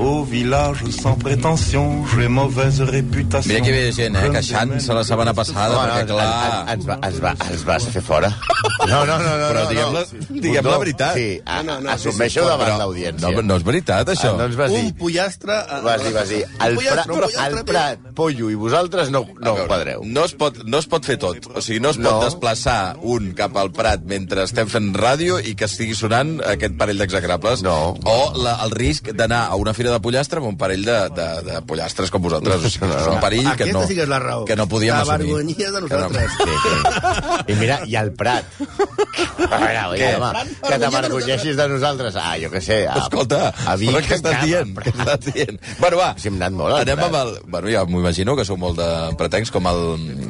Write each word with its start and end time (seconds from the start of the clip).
Au 0.00 0.24
village 0.24 0.80
sans 1.02 1.14
prétention, 1.14 2.06
j'ai 2.16 2.26
mauvaise 2.28 2.80
réputation. 2.80 3.52
Mira 3.52 3.60
que 3.66 3.70
bé 3.74 3.92
gent, 3.92 4.14
eh, 4.16 4.30
queixant-se 4.32 4.94
la 4.96 5.02
setmana 5.04 5.34
passada, 5.36 5.74
perquè 5.76 6.06
no, 6.08 6.14
clar... 6.16 6.30
en- 6.30 6.68
en- 6.68 6.72
ens, 6.78 6.86
va, 6.88 6.96
ens, 7.06 7.18
va, 7.20 7.32
ens 7.52 7.64
vas 7.68 7.84
fer 7.92 8.00
fora. 8.02 8.30
No, 8.88 9.02
no, 9.04 9.18
no. 9.20 9.34
no 9.36 9.48
Però 9.50 9.64
no, 9.64 9.68
diguem, 9.68 9.90
no. 9.92 9.98
la, 9.98 10.40
diguem 10.46 10.64
la 10.70 10.78
veritat. 10.80 11.14
Sí, 11.18 11.26
a, 11.44 11.58
No, 11.62 11.74
no, 11.74 11.80
no, 11.84 11.90
assumeixo 11.92 12.40
sí, 12.40 12.46
sí, 12.46 12.48
davant 12.48 12.78
l'audiència. 12.80 13.28
No, 13.36 13.42
no 13.44 13.58
és 13.60 13.66
veritat, 13.68 14.08
això. 14.14 14.30
Ah, 14.32 14.38
no 14.40 14.46
ens 14.48 14.56
vas 14.56 14.72
dir... 14.72 14.80
Un 14.86 14.94
pollastre... 15.02 15.58
a- 15.60 15.80
Vas 15.84 16.02
dir, 16.06 16.14
vas 16.16 16.28
dir, 16.32 16.40
el, 16.48 16.78
pollastre, 16.80 17.04
pra, 17.04 17.20
pollastre, 17.20 17.58
el 17.60 17.64
Prat, 17.68 18.08
Pollo 18.16 18.48
i 18.48 18.56
vosaltres 18.56 19.10
no, 19.12 19.26
no 19.36 19.54
veure, 19.58 19.68
quadreu. 19.68 20.00
No 20.08 20.24
es, 20.24 20.32
pot, 20.40 20.62
no 20.64 20.80
es 20.80 20.88
pot 20.88 21.04
fer 21.04 21.18
tot. 21.20 21.44
O 21.52 21.60
sigui, 21.60 21.82
no 21.84 21.92
es 21.92 22.00
pot 22.00 22.08
No. 22.08 22.24
desplaçar 22.24 22.96
un 23.04 23.34
cap 23.36 23.54
al 23.60 23.68
Prat 23.76 24.00
mentre 24.08 24.48
estem 24.48 24.66
fent 24.72 24.94
ràdio 24.96 25.36
i 25.44 25.52
que 25.60 25.68
estigui 25.68 25.92
sonant 25.98 26.38
aquest 26.40 26.80
parell 26.80 27.04
d'execrables. 27.04 27.60
No. 27.68 27.76
O 28.08 28.18
la, 28.40 28.56
el 28.64 28.72
risc 28.72 29.12
d'anar 29.12 29.44
a 29.52 29.60
una 29.60 29.74
fira 29.76 29.89
de 29.90 29.98
pollastre 30.00 30.40
amb 30.40 30.48
un 30.52 30.56
parell 30.60 30.84
de, 30.86 30.96
de, 31.16 31.28
de 31.50 31.60
pollastres 31.68 32.10
com 32.10 32.22
vosaltres. 32.22 32.64
O 32.64 32.70
sigui, 32.72 32.86
no, 32.88 32.98
és 33.00 33.08
un 33.12 33.20
perill 33.22 33.50
que 33.58 33.70
no, 33.72 33.84
sí 33.88 33.96
que 33.98 34.04
és 34.06 34.10
la 34.10 34.18
raó. 34.22 34.44
que 34.48 34.56
no 34.56 34.66
podíem 34.70 34.94
La 34.96 35.02
assumir. 35.02 35.26
vergonyia 35.34 35.70
de 35.70 35.80
Que 35.80 35.94
no- 35.96 36.08
nosaltres. 36.08 36.30
Sí, 36.38 36.56
sí. 36.64 37.52
I 37.52 37.58
mira, 37.60 37.80
i 37.86 37.96
el 38.00 38.12
Prat. 38.14 38.44
A 39.50 39.58
veure, 39.58 39.82
oi, 39.90 40.02
home, 40.14 40.44
que 40.66 40.78
t'amargonyeixis 40.82 41.56
de 41.58 41.66
nosaltres. 41.72 42.16
Ah, 42.20 42.36
jo 42.40 42.50
què 42.52 42.60
sé. 42.62 42.80
A, 42.88 42.98
Escolta, 43.02 43.50
a 43.66 43.76
Vic, 43.80 43.90
però 43.90 44.02
què 44.06 44.16
estàs 44.18 44.36
cap, 44.36 44.44
dient? 44.46 44.74
Què 44.80 44.92
estàs 44.92 45.32
dient? 45.32 45.60
Bueno, 45.80 45.96
va. 46.00 46.10
Sí, 46.20 46.28
anat 46.30 46.52
molt 46.56 46.76
Anem 46.78 46.98
Prat. 47.00 47.06
amb 47.08 47.16
el... 47.20 47.32
Bueno, 47.50 47.70
ja 47.72 47.84
m'ho 47.88 48.00
imagino 48.02 48.36
que 48.38 48.44
sou 48.46 48.56
molt 48.60 48.78
de 48.78 48.88
pretencs 49.20 49.50
com 49.54 49.66
el, 49.70 49.82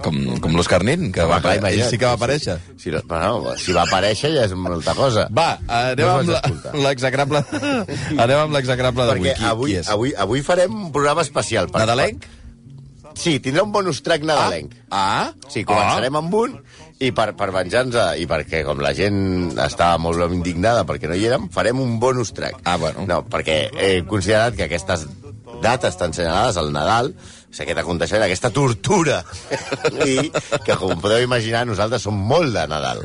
com, 0.05 0.17
com 0.41 0.57
l'Òscar 0.57 0.81
Nin, 0.87 1.11
que 1.13 1.27
va, 1.29 1.41
clar, 1.45 1.59
ell 1.71 1.83
sí 1.91 1.99
que 2.01 2.07
va 2.09 2.15
aparèixer. 2.19 2.57
Si, 2.81 2.91
no, 2.95 3.03
bueno, 3.11 3.57
si 3.61 3.75
va 3.77 3.85
aparèixer 3.89 4.33
ja 4.37 4.47
és 4.49 4.55
molta 4.57 4.95
cosa. 4.99 5.27
Va, 5.35 5.51
anem 5.69 6.07
No 6.07 6.15
amb 6.21 6.33
la- 6.35 6.81
l'execrable... 6.87 7.43
anem 8.25 8.39
amb 8.47 8.57
l'execrable 8.57 9.07
d'avui. 9.11 9.29
Perquè 9.31 9.40
Qui, 9.41 9.49
avui, 9.49 9.73
qui 9.73 9.81
és? 9.81 9.89
avui, 9.89 10.13
avui 10.13 10.45
farem 10.45 10.77
un 10.87 10.93
programa 10.93 11.25
especial. 11.25 11.71
Per, 11.73 11.81
Nadalenc? 11.83 12.29
Sí, 13.17 13.39
tindrà 13.43 13.65
un 13.67 13.73
bonus 13.75 14.03
track 14.07 14.25
nadalenc. 14.25 14.75
Ah? 14.95 15.33
Sí, 15.51 15.65
començarem 15.67 16.15
amb 16.21 16.35
un 16.37 16.55
i 17.01 17.11
per, 17.17 17.31
per 17.39 17.49
venjar-nos, 17.55 18.21
i 18.21 18.27
perquè 18.31 18.61
com 18.67 18.83
la 18.85 18.93
gent 18.97 19.57
estava 19.65 19.99
molt 20.03 20.21
indignada 20.37 20.85
perquè 20.89 21.09
no 21.11 21.17
hi 21.17 21.27
érem, 21.27 21.49
farem 21.53 21.81
un 21.83 21.97
bonus 22.03 22.35
track. 22.37 22.61
Ah, 22.69 22.77
bueno. 22.81 23.07
No, 23.09 23.23
perquè 23.27 23.63
he 23.73 23.91
considerat 24.09 24.57
que 24.59 24.69
aquestes 24.69 25.09
dates 25.65 25.99
tan 26.01 26.15
senyalades, 26.17 26.61
el 26.61 26.73
Nadal, 26.77 27.15
o 27.51 27.53
sigui, 27.53 27.73
aquest 27.73 27.81
aconteixement, 27.83 28.23
aquesta 28.23 28.53
tortura, 28.55 29.17
i 30.07 30.31
que, 30.31 30.77
com 30.79 31.01
podeu 31.03 31.25
imaginar, 31.25 31.65
nosaltres 31.67 32.05
som 32.07 32.15
molt 32.15 32.55
de 32.55 32.63
Nadal. 32.71 33.03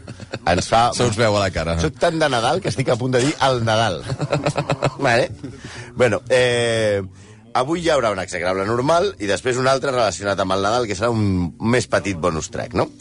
Ens 0.51 0.69
fa... 0.69 0.91
Se 0.93 1.07
us 1.09 1.17
veu 1.17 1.33
a 1.33 1.41
la 1.41 1.49
cara. 1.53 1.79
Soc 1.81 1.97
tan 1.97 2.19
de 2.21 2.29
Nadal 2.29 2.61
que 2.61 2.69
estic 2.69 2.91
a 2.93 2.97
punt 2.99 3.15
de 3.17 3.23
dir 3.25 3.33
el 3.47 3.63
Nadal. 3.65 4.03
vale? 5.07 5.31
Bueno, 5.97 6.21
eh, 6.29 7.01
avui 7.57 7.81
hi 7.81 7.89
haurà 7.89 8.11
un 8.13 8.21
execrable 8.21 8.67
normal 8.69 9.15
i 9.17 9.31
després 9.31 9.57
un 9.57 9.69
altre 9.71 9.95
relacionat 9.95 10.43
amb 10.43 10.53
el 10.53 10.65
Nadal, 10.67 10.85
que 10.85 10.97
serà 10.99 11.09
un 11.09 11.55
més 11.73 11.89
petit 11.89 12.19
bonus 12.21 12.53
track, 12.53 12.77
no? 12.77 12.91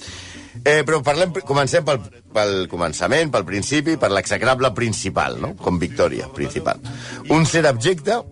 Eh, 0.62 0.80
però 0.86 1.00
parlem, 1.04 1.34
comencem 1.44 1.84
pel, 1.84 1.98
pel 2.32 2.54
començament, 2.72 3.32
pel 3.34 3.44
principi, 3.44 3.98
per 4.00 4.08
l'execrable 4.14 4.70
principal, 4.72 5.36
no? 5.42 5.52
Com 5.60 5.80
Victòria, 5.82 6.30
principal. 6.32 6.80
Un 7.34 7.44
ser 7.44 7.66
abjecte, 7.68 8.22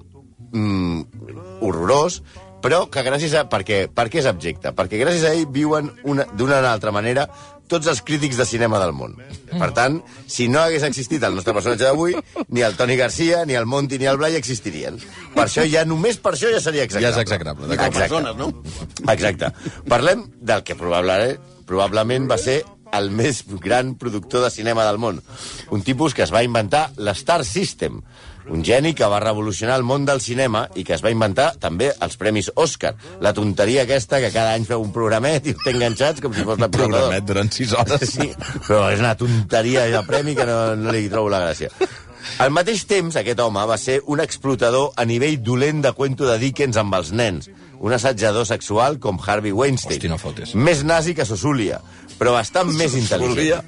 mm, 0.54 1.60
horrorós, 1.60 2.22
però 2.62 2.84
que 2.90 3.02
gràcies 3.04 3.34
a... 3.38 3.46
Per 3.50 3.62
què, 3.66 3.82
per 3.92 4.08
què 4.12 4.20
és 4.22 4.28
abjecte? 4.30 4.72
Perquè 4.76 5.00
gràcies 5.00 5.24
a 5.28 5.34
ell 5.34 5.46
viuen 5.52 5.90
una- 6.08 6.26
d'una 6.38 6.60
o 6.62 6.68
altra 6.70 6.92
manera 6.94 7.26
tots 7.72 7.88
els 7.88 8.02
crítics 8.04 8.36
de 8.36 8.44
cinema 8.44 8.76
del 8.82 8.90
món. 8.92 9.14
Per 9.48 9.70
tant, 9.72 10.00
si 10.28 10.44
no 10.52 10.60
hagués 10.60 10.82
existit 10.84 11.22
el 11.24 11.32
nostre 11.38 11.54
personatge 11.56 11.86
d'avui, 11.86 12.16
ni 12.52 12.60
el 12.66 12.74
Toni 12.76 12.98
Garcia, 13.00 13.46
ni 13.48 13.54
el 13.56 13.64
Monti, 13.64 13.96
ni 13.98 14.04
el 14.10 14.18
Blai 14.20 14.36
existirien. 14.36 14.98
Per 15.32 15.46
això 15.46 15.64
ja, 15.64 15.86
només 15.88 16.18
per 16.20 16.34
això 16.34 16.50
ja 16.52 16.60
seria 16.60 16.84
execrable. 16.84 17.08
Ja 17.08 17.14
és 17.16 17.22
execrable, 17.22 17.70
d'acord. 17.70 17.94
Exacte. 17.94 18.12
Persones, 18.12 18.36
no? 18.36 19.08
Exacte. 19.14 19.52
Parlem 19.88 20.26
del 20.40 20.62
que 20.68 20.76
probablement, 20.76 21.40
probablement 21.64 22.28
va 22.28 22.36
ser 22.42 22.58
el 22.92 23.08
més 23.10 23.40
gran 23.64 23.94
productor 23.96 24.44
de 24.44 24.50
cinema 24.52 24.84
del 24.84 24.98
món. 25.00 25.22
Un 25.72 25.80
tipus 25.86 26.12
que 26.12 26.26
es 26.26 26.32
va 26.34 26.42
inventar 26.44 26.90
l'Star 27.00 27.40
System, 27.48 28.02
un 28.50 28.64
geni 28.64 28.94
que 28.94 29.06
va 29.06 29.20
revolucionar 29.22 29.76
el 29.78 29.86
món 29.86 30.06
del 30.08 30.20
cinema 30.20 30.64
i 30.74 30.84
que 30.84 30.96
es 30.96 31.04
va 31.04 31.12
inventar 31.14 31.52
també 31.62 31.92
els 31.92 32.18
premis 32.18 32.50
Òscar. 32.56 32.94
La 33.22 33.34
tonteria 33.36 33.84
aquesta 33.86 34.20
que 34.22 34.32
cada 34.34 34.56
any 34.56 34.66
feu 34.68 34.82
un 34.82 34.92
programet 34.94 35.46
i 35.46 35.54
ho 35.54 35.62
té 35.62 35.74
enganxats 35.76 36.22
com 36.24 36.34
si 36.34 36.46
fos 36.46 36.60
la 36.60 36.70
Programet 36.72 37.26
durant 37.28 37.50
6 37.52 37.74
hores. 37.78 38.06
Sí, 38.12 38.30
però 38.66 38.86
és 38.92 39.02
una 39.02 39.14
tonteria 39.18 39.86
de 39.90 40.02
premi 40.08 40.36
que 40.38 40.46
no, 40.48 40.60
no 40.76 40.94
li 40.94 41.08
trobo 41.12 41.30
la 41.32 41.44
gràcia. 41.46 41.70
Al 42.42 42.52
mateix 42.54 42.84
temps, 42.88 43.16
aquest 43.18 43.40
home 43.42 43.64
va 43.68 43.76
ser 43.78 44.00
un 44.10 44.22
explotador 44.22 44.92
a 44.96 45.04
nivell 45.08 45.40
dolent 45.42 45.82
de 45.84 45.92
cuento 45.96 46.28
de 46.28 46.38
Dickens 46.38 46.78
amb 46.80 46.94
els 46.98 47.12
nens. 47.12 47.50
Un 47.82 47.92
assajador 47.96 48.46
sexual 48.46 49.00
com 49.02 49.18
Harvey 49.18 49.50
Weinstein. 49.50 49.98
Hosti, 49.98 50.54
no. 50.54 50.62
Més 50.62 50.84
nazi 50.86 51.16
que 51.18 51.26
Sosulia, 51.26 51.80
però 52.22 52.36
bastant 52.36 52.70
més 52.78 52.94
intel·ligent. 52.94 53.66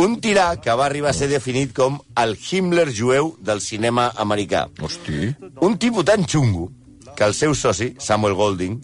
Un 0.00 0.16
tirà 0.24 0.54
que 0.64 0.72
va 0.72 0.86
arribar 0.86 1.10
a 1.12 1.16
ser 1.16 1.28
definit 1.28 1.74
com 1.76 1.98
el 2.22 2.38
Himmler 2.40 2.86
jueu 2.88 3.34
del 3.44 3.60
cinema 3.60 4.06
americà. 4.24 4.64
Hosti. 4.80 5.34
Un 5.66 5.76
tipus 5.82 6.06
tan 6.08 6.24
xungo 6.24 6.70
que 7.18 7.26
el 7.28 7.36
seu 7.36 7.52
soci, 7.52 7.92
Samuel 8.00 8.38
Golding, 8.38 8.78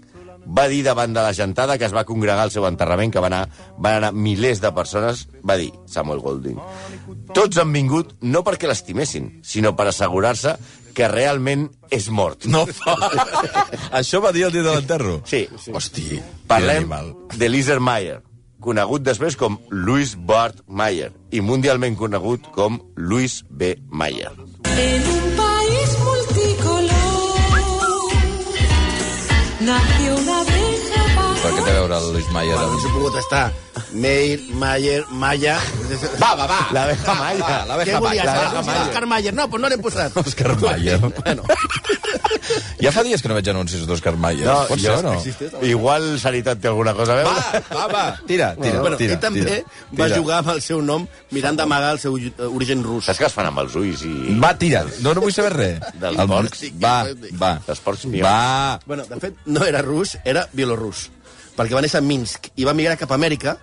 va 0.46 0.66
dir 0.68 0.82
davant 0.84 1.14
de 1.16 1.24
la 1.24 1.32
gentada 1.34 1.78
que 1.80 1.88
es 1.88 1.94
va 1.96 2.04
congregar 2.04 2.44
al 2.44 2.52
seu 2.52 2.68
enterrament, 2.68 3.14
que 3.14 3.22
van 3.24 3.32
anar, 3.32 3.48
van 3.80 3.96
anar 3.96 4.12
milers 4.12 4.60
de 4.60 4.70
persones, 4.76 5.24
va 5.40 5.56
dir 5.56 5.72
Samuel 5.88 6.20
Golding. 6.20 6.60
Tots 7.32 7.56
han 7.62 7.72
vingut 7.72 8.12
no 8.28 8.44
perquè 8.44 8.68
l'estimessin, 8.68 9.38
sinó 9.40 9.72
per 9.78 9.88
assegurar-se 9.88 10.58
que 10.96 11.08
realment 11.08 11.70
és 11.92 12.10
mort. 12.12 12.44
No 12.44 12.66
fa... 12.68 12.94
Això 14.04 14.20
va 14.20 14.36
dir 14.36 14.46
el 14.50 14.52
dia 14.52 14.68
de 14.68 14.76
l'enterro? 14.76 15.22
Sí. 15.24 15.46
Hosti, 15.72 16.20
Parlem 16.48 16.92
de 17.36 17.50
Lizer 17.52 17.80
Mayer, 17.80 18.20
conegut 18.62 19.04
després 19.06 19.36
com 19.36 19.58
Louis 19.70 20.14
Bart 20.16 20.62
Mayer 20.66 21.10
i 21.30 21.42
mundialment 21.44 21.96
conegut 21.98 22.48
com 22.54 22.78
Louis 22.96 23.42
B. 23.50 23.74
Mayer. 23.90 24.32
En 24.76 25.08
un 25.12 25.28
país 25.38 25.94
multicolor 26.06 26.96
nació 29.60 30.16
una 30.22 30.40
abeja 30.40 31.04
Però 31.16 31.54
què 31.54 31.62
té 31.62 31.70
a 31.70 31.78
veure 31.80 32.00
el 32.00 32.12
Luis 32.16 32.28
Mayer? 32.34 32.56
Bueno, 32.56 32.72
no 32.72 32.82
s'ha 32.82 32.94
pogut 32.96 33.22
estar. 33.22 33.46
Meir, 33.96 34.40
Mayer, 34.60 35.04
Maya... 35.10 35.56
Va, 36.20 36.34
va, 36.36 36.46
va! 36.50 36.58
L'abeja 36.76 37.14
Mayer. 37.16 37.40
Va, 37.42 37.58
l'abeja 37.70 37.92
Què 37.94 38.00
volia 38.04 38.24
Mayer. 38.26 38.46
ser? 38.50 38.64
Mayer. 38.66 38.82
Oscar 38.88 39.06
Mayer. 39.12 39.32
No, 39.36 39.46
doncs 39.48 39.62
no 39.64 39.70
l'hem 39.72 39.82
posat. 39.84 40.16
Òscar 40.22 40.52
Mayer. 40.60 40.98
Bueno, 41.00 41.44
Ja 42.80 42.92
fa 42.94 43.02
dies 43.06 43.22
que 43.24 43.28
no 43.30 43.34
veig 43.38 43.48
anuncis 43.50 43.82
d'Òscar 43.88 44.12
Mayer. 44.20 44.44
No, 44.46 44.56
Pot 44.68 44.78
jo- 44.82 44.96
ser 45.00 45.04
no? 45.06 45.62
Igual 45.66 46.04
Sanitat 46.22 46.60
té 46.62 46.68
alguna 46.70 46.92
cosa 46.94 47.14
a 47.16 47.18
veure. 47.22 47.32
Va, 47.32 47.62
va, 47.72 47.86
va. 47.92 48.04
Tira, 48.28 48.50
tira, 48.60 48.80
bueno, 48.84 48.98
tira. 49.00 49.16
ell 49.16 49.22
també 49.22 49.42
tira, 49.42 49.56
va 49.96 50.06
tira. 50.10 50.18
jugar 50.20 50.38
amb 50.42 50.52
el 50.54 50.60
seu 50.64 50.82
nom 50.84 51.06
mirant 51.34 51.56
d'amagar 51.58 51.94
el 51.96 52.00
seu 52.02 52.18
eh, 52.20 52.30
origen 52.46 52.84
rus. 52.86 53.08
Saps 53.08 53.18
que 53.22 53.26
es 53.30 53.34
fan 53.34 53.48
amb 53.50 53.62
els 53.64 53.74
ulls 53.80 54.04
i... 54.06 54.12
Va, 54.42 54.52
tira. 54.60 54.84
No, 55.02 55.14
no 55.16 55.24
vull 55.24 55.34
saber 55.34 55.54
res. 55.56 55.80
Dels 56.02 56.20
El- 56.22 56.30
porcs. 56.30 56.64
Va, 56.84 56.96
va. 57.40 57.52
Dels 57.66 57.80
porcs 57.86 58.04
mions. 58.12 58.26
Va. 58.28 58.78
Bueno, 58.86 59.08
de 59.08 59.20
fet, 59.24 59.40
no 59.46 59.64
era 59.66 59.82
rus, 59.86 60.16
era 60.24 60.46
bielorrus. 60.52 61.08
Perquè 61.56 61.72
va 61.74 61.80
néixer 61.82 62.02
a 62.02 62.04
Minsk 62.04 62.50
i 62.60 62.68
va 62.68 62.76
migrar 62.76 62.98
cap 63.00 63.10
a 63.10 63.16
Amèrica, 63.18 63.56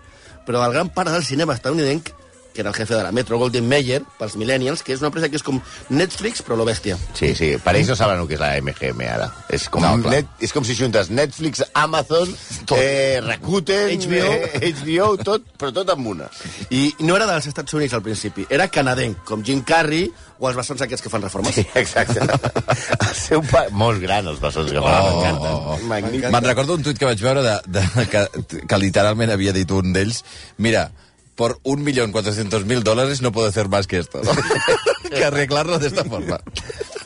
però 0.45 0.63
el 0.65 0.73
gran 0.73 0.89
pare 0.89 1.11
del 1.11 1.23
cinema 1.23 1.53
estadounidenc, 1.53 2.09
que 2.53 2.61
era 2.61 2.69
el 2.69 2.75
jefe 2.75 2.93
de 2.95 3.03
la 3.03 3.11
Metro 3.11 3.37
Golden 3.41 3.67
Mayer, 3.67 4.01
pels 4.19 4.35
millennials, 4.39 4.83
que 4.83 4.93
és 4.93 5.01
una 5.01 5.09
empresa 5.11 5.29
que 5.29 5.35
és 5.39 5.43
com 5.43 5.59
Netflix, 5.89 6.43
però 6.45 6.55
lo 6.59 6.65
bèstia. 6.67 6.97
Sí, 7.17 7.33
sí, 7.35 7.53
per 7.63 7.75
ells 7.75 7.89
no 7.89 7.95
saben 7.99 8.21
el 8.21 8.27
que 8.29 8.37
és 8.37 8.41
la 8.43 8.53
MGM 8.61 9.01
ara. 9.09 9.31
És 9.49 9.67
com, 9.73 9.81
No, 9.83 9.95
clar. 10.03 10.13
net, 10.19 10.27
és 10.39 10.53
com 10.53 10.63
si 10.65 10.75
juntes 10.77 11.09
Netflix, 11.09 11.63
Amazon, 11.73 12.29
eh, 12.77 13.19
Rakuten, 13.25 13.89
HBO. 13.97 14.31
eh, 14.33 14.73
HBO, 14.73 15.17
tot, 15.17 15.43
però 15.59 15.73
tot 15.73 15.89
amb 15.93 16.07
una. 16.13 16.29
I 16.69 16.93
no 16.99 17.15
era 17.17 17.25
dels 17.29 17.47
Estats 17.51 17.73
Units 17.73 17.93
al 17.93 18.01
principi, 18.05 18.45
era 18.49 18.67
canadenc, 18.69 19.23
com 19.25 19.43
Jim 19.43 19.63
Carrey 19.65 20.11
o 20.39 20.47
els 20.49 20.57
bastons 20.57 20.81
aquests 20.83 21.03
que 21.05 21.09
fan 21.09 21.21
reformes. 21.23 21.55
Sí, 21.55 21.65
exacte. 21.79 22.19
El 23.07 23.13
seu 23.15 23.41
pa... 23.47 23.65
Molt 23.71 24.01
gran, 24.01 24.27
els 24.27 24.39
bessons 24.41 24.71
que 24.71 24.81
fan. 24.81 25.05
Oh, 25.07 25.13
M'encanten. 25.15 25.51
oh, 25.51 25.77
oh. 25.77 26.31
Me'n 26.33 26.45
recordo 26.45 26.75
un 26.75 26.83
tuit 26.83 26.97
que 26.99 27.07
vaig 27.07 27.21
veure 27.23 27.43
de, 27.45 27.53
de, 27.67 27.83
que, 28.11 28.25
que 28.67 28.77
literalment 28.81 29.31
havia 29.31 29.53
dit 29.55 29.69
un 29.71 29.93
d'ells 29.95 30.23
mira, 30.57 30.89
por 31.35 31.59
un 31.63 31.83
millón 31.83 32.11
cuatrocientos 32.11 32.65
mil 32.65 32.83
dólares 32.83 33.21
no 33.21 33.31
puedo 33.31 33.47
hacer 33.47 33.69
más 33.69 33.87
que 33.87 33.97
esto. 33.97 34.21
¿no? 34.23 34.31
que 35.09 35.25
arreglarlo 35.25 35.79
de 35.79 35.87
esta 35.87 36.03
forma. 36.03 36.39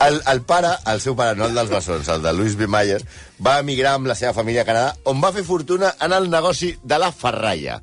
El, 0.05 0.21
el 0.31 0.41
pare, 0.41 0.75
el 0.85 1.01
seu 1.01 1.15
pare, 1.17 1.35
no 1.35 1.47
el 1.47 1.55
dels 1.57 1.71
bessons, 1.71 2.07
el 2.13 2.21
de 2.21 2.33
Louis 2.33 2.55
B. 2.55 2.67
Mayer, 2.67 3.01
va 3.43 3.57
emigrar 3.63 3.95
amb 3.97 4.07
la 4.11 4.15
seva 4.15 4.33
família 4.37 4.63
a 4.63 4.67
Canadà, 4.67 4.93
on 5.09 5.21
va 5.23 5.33
fer 5.35 5.43
fortuna 5.47 5.95
en 6.05 6.13
el 6.13 6.29
negoci 6.29 6.75
de 6.83 6.99
la 7.01 7.11
ferralla. 7.11 7.79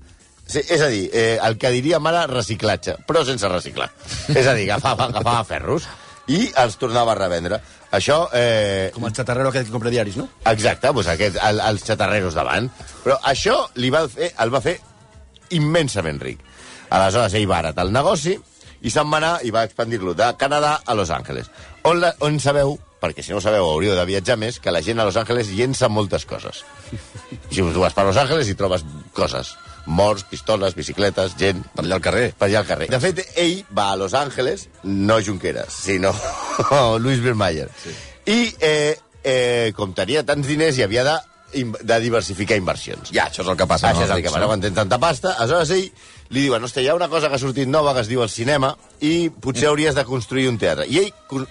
Sí, 0.47 0.61
és 0.61 0.81
a 0.85 0.89
dir, 0.93 1.09
eh, 1.13 1.39
el 1.43 1.57
que 1.59 1.73
diríem 1.73 2.07
ara 2.07 2.27
reciclatge, 2.31 2.99
però 3.09 3.25
sense 3.25 3.49
reciclar. 3.49 3.89
És 4.29 4.47
a 4.47 4.55
dir, 4.55 4.69
agafava, 4.71 5.09
agafava 5.09 5.45
ferros 5.49 5.89
i 6.29 6.47
els 6.61 6.77
tornava 6.81 7.13
a 7.13 7.19
revendre. 7.19 7.61
Això... 7.95 8.25
Eh, 8.33 8.91
Com 8.95 9.07
el 9.09 9.15
xatarrero 9.17 9.51
aquest 9.51 9.69
que 9.69 9.75
compra 9.75 9.93
diaris, 9.93 10.17
no? 10.21 10.29
Exacte, 10.51 10.93
doncs 10.93 11.11
aquest, 11.13 11.39
el, 11.49 11.61
els 11.65 11.85
xatarreros 11.87 12.37
davant. 12.37 12.69
Però 13.05 13.19
això 13.31 13.65
li 13.81 13.91
va 13.95 14.05
fer, 14.11 14.33
el 14.41 14.53
va 14.55 14.63
fer 14.65 14.79
immensament 15.57 16.21
ric. 16.23 16.43
Aleshores, 16.95 17.35
ell 17.35 17.49
va 17.51 17.63
heretar 17.63 17.87
el 17.87 17.95
negoci 17.95 18.35
i 18.85 18.93
se'n 18.93 19.11
va 19.11 19.21
anar 19.21 19.35
i 19.47 19.53
va 19.55 19.65
expandir-lo 19.65 20.15
de 20.17 20.29
Canadà 20.41 20.77
a 20.85 20.95
Los 20.95 21.11
Angeles. 21.11 21.51
On, 21.89 22.01
la, 22.01 22.13
on 22.25 22.37
sabeu, 22.41 22.77
perquè 23.01 23.25
si 23.25 23.33
no 23.33 23.41
ho 23.41 23.45
sabeu 23.45 23.67
hauríeu 23.67 23.97
de 23.97 24.05
viatjar 24.09 24.37
més, 24.41 24.61
que 24.61 24.73
la 24.73 24.83
gent 24.85 25.01
a 25.01 25.07
Los 25.09 25.17
Angeles 25.21 25.53
llença 25.57 25.89
moltes 25.89 26.27
coses. 26.29 26.63
Si 27.51 27.63
tu 27.63 27.81
vas 27.81 27.97
per 27.97 28.05
Los 28.07 28.21
Angeles 28.21 28.51
i 28.53 28.57
trobes 28.59 28.85
coses. 29.17 29.55
Morts, 29.85 30.25
pistoles, 30.25 30.77
bicicletes, 30.77 31.35
gent... 31.37 31.61
Per 31.75 31.85
allà 31.85 31.99
al 31.99 32.05
carrer. 32.05 32.29
Per 32.39 32.49
allà 32.49 32.63
al 32.63 32.69
carrer. 32.69 32.89
De 32.93 33.01
fet, 33.01 33.21
ell 33.41 33.59
va 33.77 33.91
a 33.93 33.99
Los 34.01 34.15
Angeles, 34.17 34.69
no 34.85 35.19
Junqueras, 35.21 35.77
sinó 35.89 36.15
Luis 37.05 37.21
Birmayer. 37.25 37.69
Sí. 37.83 37.93
I, 38.33 38.39
eh, 38.65 38.97
eh, 39.25 39.73
com 39.77 39.93
tenia 39.97 40.25
tants 40.25 40.49
diners, 40.49 40.79
hi 40.79 40.87
havia 40.87 41.05
de, 41.05 41.19
de 41.55 41.99
diversificar 42.03 42.59
inversions. 42.61 43.13
Ja, 43.15 43.29
això 43.31 43.45
és 43.45 43.51
el 43.53 43.59
que 43.59 43.67
passa. 43.71 43.91
Això 43.91 44.03
no, 44.03 44.09
és 44.09 44.15
el 44.17 44.23
que 44.25 44.33
passa 44.35 44.51
quan 44.51 44.65
tens 44.65 44.77
tanta 44.77 44.99
pasta. 45.03 45.35
Aleshores 45.39 45.75
ell 45.77 45.85
li 46.35 46.47
diuen, 46.47 46.65
hòstia, 46.65 46.83
hi 46.83 46.89
ha 46.91 46.97
una 46.99 47.11
cosa 47.13 47.29
que 47.29 47.39
ha 47.39 47.43
sortit 47.43 47.71
nova 47.71 47.95
que 47.95 48.05
es 48.05 48.11
diu 48.11 48.25
el 48.25 48.33
cinema 48.33 48.75
i 49.01 49.31
potser 49.31 49.71
hauries 49.71 49.95
de 49.95 50.07
construir 50.09 50.49
un 50.51 50.59
teatre. 50.59 50.89
I 50.91 51.05
ell 51.05 51.47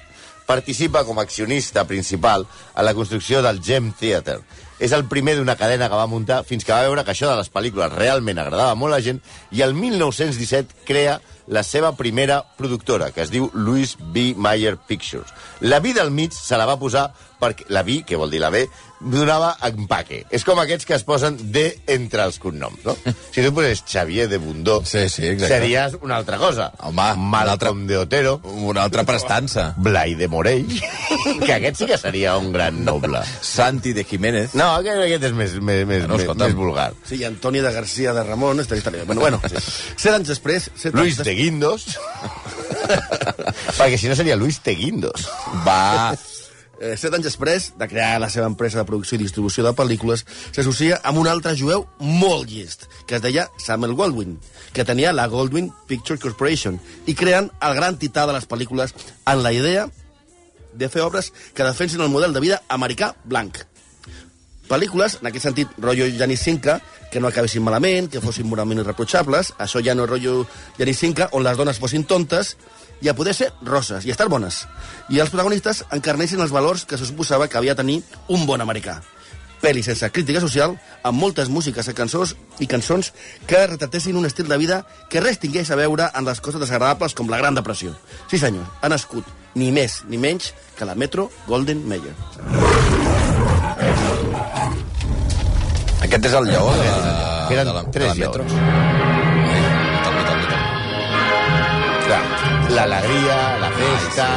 participa 0.45 1.05
com 1.07 1.19
a 1.19 1.23
accionista 1.23 1.85
principal 1.87 2.45
a 2.73 2.83
la 2.83 2.93
construcció 2.93 3.41
del 3.41 3.61
Gem 3.63 3.93
Theater. 3.99 4.41
És 4.83 4.91
el 4.91 5.05
primer 5.07 5.37
d'una 5.37 5.55
cadena 5.55 5.87
que 5.87 5.95
va 5.95 6.09
muntar 6.11 6.41
fins 6.43 6.65
que 6.65 6.73
va 6.73 6.83
veure 6.83 7.05
que 7.05 7.13
això 7.13 7.29
de 7.29 7.37
les 7.39 7.51
pel·lícules 7.53 7.93
realment 7.93 8.41
agradava 8.41 8.75
molt 8.75 8.91
a 8.91 8.97
la 8.97 9.05
gent 9.05 9.21
i 9.51 9.61
el 9.63 9.75
1917 9.77 10.83
crea 10.87 11.19
la 11.47 11.63
seva 11.63 11.93
primera 11.95 12.41
productora, 12.57 13.11
que 13.11 13.21
es 13.25 13.31
diu 13.33 13.49
Louis 13.53 13.97
B. 13.99 14.33
Mayer 14.37 14.77
Pictures. 14.77 15.33
La 15.61 15.79
B 15.83 15.93
del 15.93 16.11
mig 16.11 16.31
se 16.33 16.57
la 16.57 16.65
va 16.69 16.79
posar 16.79 17.09
perquè... 17.43 17.65
La 17.67 17.83
B, 17.83 18.03
que 18.07 18.15
vol 18.15 18.31
dir 18.31 18.39
la 18.39 18.49
B, 18.53 18.67
donava 19.03 19.49
empaque. 19.67 20.21
És 20.31 20.45
com 20.47 20.59
aquests 20.61 20.85
que 20.87 20.95
es 20.95 21.03
posen 21.03 21.35
D 21.51 21.63
entre 21.91 22.23
els 22.23 22.37
cognoms, 22.39 22.79
no? 22.85 22.95
Si 23.33 23.41
tu 23.43 23.49
poses 23.51 23.81
Xavier 23.89 24.29
de 24.31 24.37
Bundó, 24.39 24.77
Sí, 24.85 25.09
sí, 25.09 25.25
exacte. 25.27 25.49
series 25.57 25.97
una 26.01 26.15
altra 26.21 26.37
cosa. 26.37 26.69
Home, 26.79 27.09
un 27.17 27.29
Malcolm 27.29 27.81
altre- 27.81 27.87
de 27.89 27.97
Otero, 27.97 28.35
Una 28.43 28.83
altra 28.83 29.03
prestança. 29.03 29.73
Blai 29.83 30.15
de 30.15 30.27
Morell, 30.31 30.67
que 31.45 31.51
aquest 31.53 31.81
sí 31.81 31.85
que 31.89 31.97
seria 31.97 32.37
un 32.37 32.53
gran 32.53 32.83
noble. 32.85 33.19
Santi 33.41 33.91
de 33.93 34.05
Jiménez. 34.05 34.53
No, 34.55 34.69
aquest, 34.77 35.01
aquest 35.09 35.27
és 35.31 35.33
més, 35.35 35.57
més, 35.59 35.83
més, 35.89 36.07
Bueno, 36.07 36.35
més, 36.39 36.55
vulgar. 36.55 36.93
Sí, 37.03 37.17
i 37.19 37.25
Antoni 37.27 37.59
de 37.65 37.71
Garcia 37.75 38.13
de 38.13 38.23
Ramon, 38.23 38.59
estaria, 38.63 38.79
estaria. 38.85 39.03
Bueno, 39.03 39.21
bueno, 39.21 39.41
sí. 39.49 39.59
set 39.97 40.13
anys 40.13 40.31
després... 40.31 40.69
Set 40.79 40.95
Luis 40.95 41.17
anys 41.19 41.27
de 41.27 41.32
Guindos. 41.37 41.97
perquè 43.79 43.97
si 43.97 44.09
no 44.09 44.15
seria 44.15 44.37
Luis 44.37 44.61
de 44.63 44.75
Guindos. 44.75 45.27
Va. 45.65 46.13
Eh, 46.83 46.95
set 46.99 47.13
anys 47.15 47.27
després 47.29 47.69
de 47.79 47.87
crear 47.87 48.19
la 48.19 48.29
seva 48.33 48.47
empresa 48.49 48.81
de 48.81 48.87
producció 48.89 49.15
i 49.15 49.21
distribució 49.21 49.63
de 49.63 49.71
pel·lícules, 49.77 50.25
s'associa 50.51 50.97
amb 51.07 51.21
un 51.21 51.29
altre 51.31 51.53
jueu 51.55 51.85
molt 52.01 52.49
llest, 52.51 52.87
que 53.07 53.15
es 53.19 53.23
deia 53.23 53.47
Samuel 53.61 53.95
Goldwyn, 53.95 54.35
que 54.75 54.83
tenia 54.83 55.13
la 55.15 55.29
Goldwyn 55.31 55.69
Picture 55.87 56.19
Corporation, 56.19 56.79
i 57.07 57.15
creen 57.15 57.51
el 57.61 57.77
gran 57.77 57.99
tità 58.01 58.25
de 58.27 58.35
les 58.35 58.49
pel·lícules 58.49 58.95
en 59.23 59.43
la 59.45 59.53
idea 59.55 59.87
de 60.73 60.89
fer 60.89 61.05
obres 61.05 61.31
que 61.53 61.63
defensin 61.63 62.01
el 62.01 62.11
model 62.11 62.33
de 62.33 62.41
vida 62.43 62.63
americà 62.67 63.13
blanc. 63.23 63.61
Pel·lícules, 64.73 65.19
en 65.21 65.29
aquest 65.29 65.45
sentit, 65.45 65.73
rotllo 65.77 66.07
Janis 66.17 66.41
Cinca, 66.41 66.79
que 67.13 67.21
no 67.21 67.29
acabessin 67.29 67.61
malament, 67.61 68.07
que 68.09 68.21
fossin 68.23 68.47
moralment 68.49 68.81
irreprotxables, 68.81 69.51
això 69.61 69.83
ja 69.85 69.93
no 69.93 70.07
és 70.07 70.09
rotllo 70.09 70.47
Janis 70.79 71.01
Cinca, 71.03 71.27
on 71.37 71.45
les 71.45 71.59
dones 71.59 71.77
fossin 71.77 72.07
tontes, 72.09 72.55
i 73.03 73.09
a 73.11 73.13
poder 73.13 73.35
ser 73.37 73.51
roses 73.61 74.07
i 74.07 74.13
estar 74.13 74.29
bones. 74.33 74.63
I 75.13 75.19
els 75.21 75.29
protagonistes 75.29 75.83
encarnessin 75.93 76.41
els 76.41 76.55
valors 76.55 76.87
que 76.89 76.97
se 76.97 77.05
suposava 77.05 77.47
que 77.47 77.59
havia 77.59 77.75
de 77.75 77.83
tenir 77.83 77.99
un 78.33 78.47
bon 78.49 78.65
americà. 78.65 79.01
Pel·li 79.61 79.83
sense 79.85 80.09
crítica 80.11 80.41
social, 80.41 80.73
amb 81.05 81.21
moltes 81.21 81.53
músiques 81.53 81.87
i 81.87 81.95
cançons 81.95 82.33
i 82.59 82.67
cançons 82.67 83.13
que 83.47 83.61
retratessin 83.67 84.17
un 84.17 84.25
estil 84.25 84.49
de 84.49 84.57
vida 84.57 84.81
que 85.09 85.21
res 85.21 85.39
tingués 85.39 85.69
a 85.69 85.79
veure 85.79 86.09
amb 86.11 86.27
les 86.27 86.41
coses 86.41 86.65
desagradables 86.65 87.13
com 87.13 87.29
la 87.29 87.39
Gran 87.39 87.55
Depressió. 87.55 87.93
Sí, 88.25 88.41
senyor, 88.41 88.65
ha 88.81 88.89
nascut 88.89 89.29
ni 89.55 89.69
més 89.71 90.01
ni 90.09 90.17
menys 90.17 90.51
que 90.75 90.89
la 90.89 90.97
Metro 90.97 91.29
Golden 91.47 91.85
Mayer. 91.87 92.72
Aquest 96.03 96.25
és 96.29 96.33
el 96.33 96.49
lleó 96.51 96.67
de 96.77 96.83
la, 96.83 97.45
Que 97.47 97.55
eren 97.55 97.67
de 97.67 97.73
la, 97.73 97.83
de 97.83 98.07
la 98.07 98.15
metro. 98.15 98.43
l'alegria, 102.73 103.57
la 103.59 103.69
festa, 103.69 104.27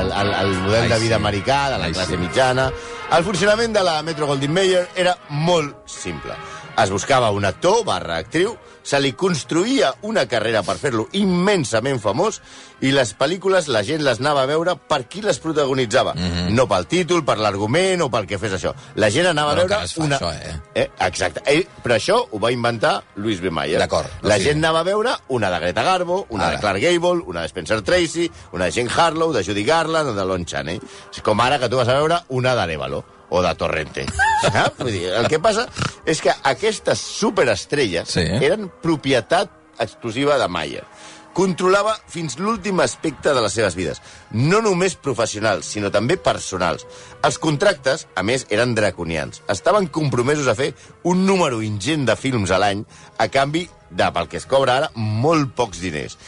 el, 0.00 0.12
el, 0.12 0.34
el 0.34 0.52
model 0.64 0.88
de 0.88 0.98
vida 0.98 1.16
americà, 1.16 1.68
de 1.70 1.78
la 1.78 1.90
classe 1.92 2.16
mitjana... 2.16 2.70
El 3.12 3.24
funcionament 3.26 3.74
de 3.76 3.82
la 3.84 3.98
Metro 4.00 4.24
Goldwyn 4.26 4.54
Mayer 4.56 4.86
era 4.96 5.12
molt 5.28 5.82
simple. 5.84 6.32
Es 6.80 6.88
buscava 6.88 7.28
un 7.36 7.44
actor 7.44 7.82
barra 7.84 8.16
actriu, 8.22 8.54
se 8.82 8.98
li 9.00 9.12
construïa 9.12 9.92
una 10.02 10.26
carrera 10.26 10.62
per 10.62 10.76
fer-lo 10.80 11.08
immensament 11.12 12.00
famós 12.02 12.40
i 12.82 12.90
les 12.90 13.12
pel·lícules 13.18 13.68
la 13.70 13.82
gent 13.86 14.02
les 14.02 14.18
anava 14.20 14.42
a 14.42 14.46
veure 14.50 14.74
per 14.76 15.04
qui 15.08 15.22
les 15.22 15.38
protagonitzava. 15.38 16.14
Mm 16.14 16.18
-hmm. 16.32 16.50
No 16.50 16.66
pel 16.66 16.86
títol, 16.86 17.24
per 17.24 17.38
l'argument 17.38 18.02
o 18.02 18.10
pel 18.10 18.26
que 18.26 18.38
fes 18.38 18.52
això. 18.52 18.74
La 18.96 19.10
gent 19.10 19.26
anava 19.26 19.52
Però 19.54 19.62
a 19.62 19.66
veure 19.66 19.88
fa 19.88 20.02
una... 20.02 20.18
això, 20.18 20.32
eh? 20.32 20.60
eh? 20.74 20.90
Exacte. 20.98 21.40
Ell, 21.46 21.66
però 21.82 21.94
això 21.94 22.26
ho 22.30 22.38
va 22.38 22.50
inventar 22.50 23.02
Louis 23.16 23.40
B. 23.40 23.50
Mayer. 23.50 23.78
D'acord. 23.78 24.08
La 24.22 24.34
sigui- 24.34 24.44
gent 24.48 24.58
anava 24.64 24.80
a 24.80 24.82
veure 24.82 25.10
una 25.28 25.50
de 25.50 25.58
Greta 25.60 25.82
Garbo, 25.82 26.26
una 26.28 26.46
Ara. 26.46 26.56
de 26.56 26.60
Clark 26.60 26.80
Gable, 26.80 27.22
una 27.26 27.42
de 27.42 27.48
Spencer 27.48 27.82
Tracy, 27.82 28.30
una 28.52 28.64
de 28.64 28.72
Jane 28.72 28.90
Harlow, 28.96 29.32
de 29.32 29.44
Judy 29.44 29.64
Garland 29.64 30.08
o 30.10 30.14
de 30.14 30.24
Lon 30.24 30.44
Chaney. 30.44 30.80
És 31.14 31.22
com 31.22 31.40
ara 31.40 31.58
que 31.58 31.68
tu 31.68 31.76
vas 31.76 31.88
a 31.88 31.94
veure 31.94 32.20
una 32.28 32.54
d'Arevalo 32.54 33.04
o 33.32 33.40
de 33.44 33.54
Torrente. 33.56 34.04
Saps? 34.44 34.76
Vull 34.82 34.92
dir, 34.92 35.06
el 35.16 35.28
que 35.32 35.40
passa 35.40 35.64
és 36.04 36.20
que 36.20 36.34
aquestes 36.52 37.00
superestrelles 37.00 38.08
Sí. 38.12 38.26
eren 38.44 38.68
propietat 38.84 39.50
exclusiva 39.80 40.36
de 40.38 40.48
Mayer. 40.52 40.84
Controlava 41.32 41.94
fins 42.12 42.34
l'últim 42.36 42.82
aspecte 42.84 43.32
de 43.32 43.40
les 43.40 43.54
seves 43.56 43.72
vides. 43.74 44.02
No 44.36 44.58
només 44.60 44.98
professionals, 45.00 45.64
sinó 45.64 45.88
també 45.90 46.18
personals. 46.20 46.84
Els 47.24 47.38
contractes, 47.40 48.04
a 48.14 48.22
més, 48.22 48.44
eren 48.52 48.74
draconians. 48.76 49.40
Estaven 49.48 49.86
compromesos 49.88 50.46
a 50.52 50.54
fer 50.58 50.74
un 51.08 51.24
número 51.24 51.62
ingent 51.64 52.04
de 52.04 52.16
films 52.20 52.52
a 52.52 52.58
l'any 52.60 52.84
a 53.16 53.30
canvi 53.32 53.64
de, 53.88 54.10
pel 54.12 54.28
que 54.28 54.36
es 54.42 54.46
cobra 54.50 54.76
ara, 54.82 54.90
molt 54.94 55.54
pocs 55.56 55.80
diners. 55.80 56.18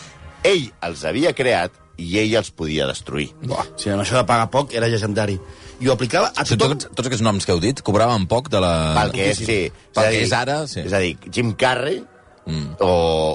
Ell 0.43 0.71
els 0.89 1.05
havia 1.05 1.35
creat 1.37 1.77
i 2.01 2.17
ell 2.25 2.33
els 2.41 2.49
podia 2.51 2.89
destruir. 2.89 3.29
Buah. 3.45 3.67
Sí, 3.77 3.93
amb 3.93 4.03
això 4.07 4.17
de 4.17 4.25
pagar 4.29 4.49
poc 4.51 4.73
era 4.75 4.89
legendari. 4.89 5.37
I 5.81 5.89
ho 5.89 5.95
aplicava 5.95 6.31
a 6.31 6.43
O 6.45 6.49
tothom... 6.49 6.75
tots, 6.77 6.91
tots 6.95 7.11
aquests 7.11 7.25
noms 7.27 7.47
que 7.47 7.55
heu 7.55 7.61
dit 7.63 7.81
cobraven 7.85 8.27
poc 8.31 8.51
de 8.53 8.61
la... 8.63 8.75
Pel 8.99 9.15
que 9.15 9.31
és, 9.33 9.39
sí. 9.41 9.61
Pel 9.95 10.11
que 10.13 10.25
és 10.27 10.35
ara, 10.37 10.65
sí. 10.71 10.83
És 10.85 10.95
a 10.95 11.01
dir, 11.03 11.15
Jim 11.35 11.55
Carrey, 11.59 12.01
mm. 12.47 12.77
o, 12.85 12.91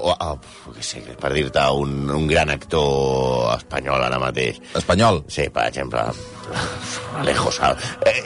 o 0.09 0.13
oh, 0.13 0.35
què 0.75 0.85
sé, 0.85 1.03
per 1.19 1.31
dir-te 1.35 1.65
un, 1.75 2.09
un 2.15 2.27
gran 2.29 2.51
actor 2.53 3.51
espanyol 3.57 4.05
ara 4.07 4.21
mateix. 4.21 4.61
Espanyol. 4.79 5.23
Sí, 5.31 5.49
per 5.53 5.67
exemple, 5.69 6.05
Alejo 7.19 7.51
Sanz. 7.55 7.89
Eh, 8.07 8.23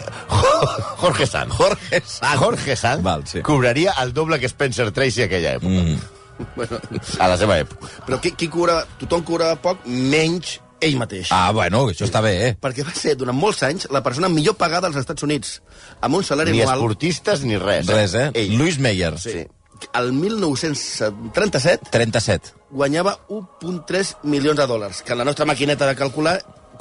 Jorge 1.02 1.28
Sanz. 1.28 1.56
Jorge 1.58 2.02
Sanz. 2.06 2.40
Jorge 2.40 2.76
Sanz 2.80 3.06
Val, 3.06 3.26
sí. 3.28 3.42
cobraria 3.42 3.96
el 4.04 4.14
doble 4.14 4.40
que 4.40 4.52
Spencer 4.52 4.92
Tracy 4.92 5.26
a 5.26 5.32
aquella 5.32 5.58
època. 5.60 5.80
Mm. 5.86 6.04
Bueno, 6.56 6.80
A 7.22 7.28
la 7.30 7.36
seva 7.38 7.60
època. 7.62 7.88
però 8.08 8.18
qui, 8.20 8.32
qui 8.34 8.48
cobrava... 8.50 8.88
Tothom 9.00 9.22
cobrava 9.24 9.54
poc, 9.62 9.84
menys 9.86 10.58
ell 10.86 10.98
mateix. 11.00 11.32
Ah, 11.32 11.52
bueno, 11.56 11.86
això 11.92 12.06
està 12.08 12.22
bé, 12.26 12.34
eh? 12.48 12.54
Perquè 12.62 12.86
va 12.88 12.94
ser, 12.98 13.16
durant 13.20 13.38
molts 13.38 13.64
anys, 13.68 13.88
la 13.94 14.04
persona 14.06 14.30
millor 14.30 14.56
pagada 14.60 14.88
als 14.92 15.00
Estats 15.02 15.24
Units, 15.26 15.58
amb 16.02 16.20
un 16.20 16.24
salari 16.28 16.52
Ni 16.52 16.62
anual... 16.62 16.78
esportistes 16.80 17.44
ni 17.48 17.58
res. 17.62 17.88
Res, 17.88 18.14
eh? 18.20 18.30
Ell. 18.34 18.58
Louis 18.60 18.80
Meyer. 18.80 19.16
Sí. 19.20 19.44
El 20.00 20.14
1937 20.16 21.90
37. 21.92 22.54
guanyava 22.72 23.18
1,3 23.30 24.16
milions 24.24 24.58
de 24.58 24.68
dòlars, 24.68 25.02
que 25.04 25.12
en 25.14 25.20
la 25.20 25.26
nostra 25.28 25.46
maquineta 25.46 25.88
de 25.90 25.96
calcular 25.96 26.38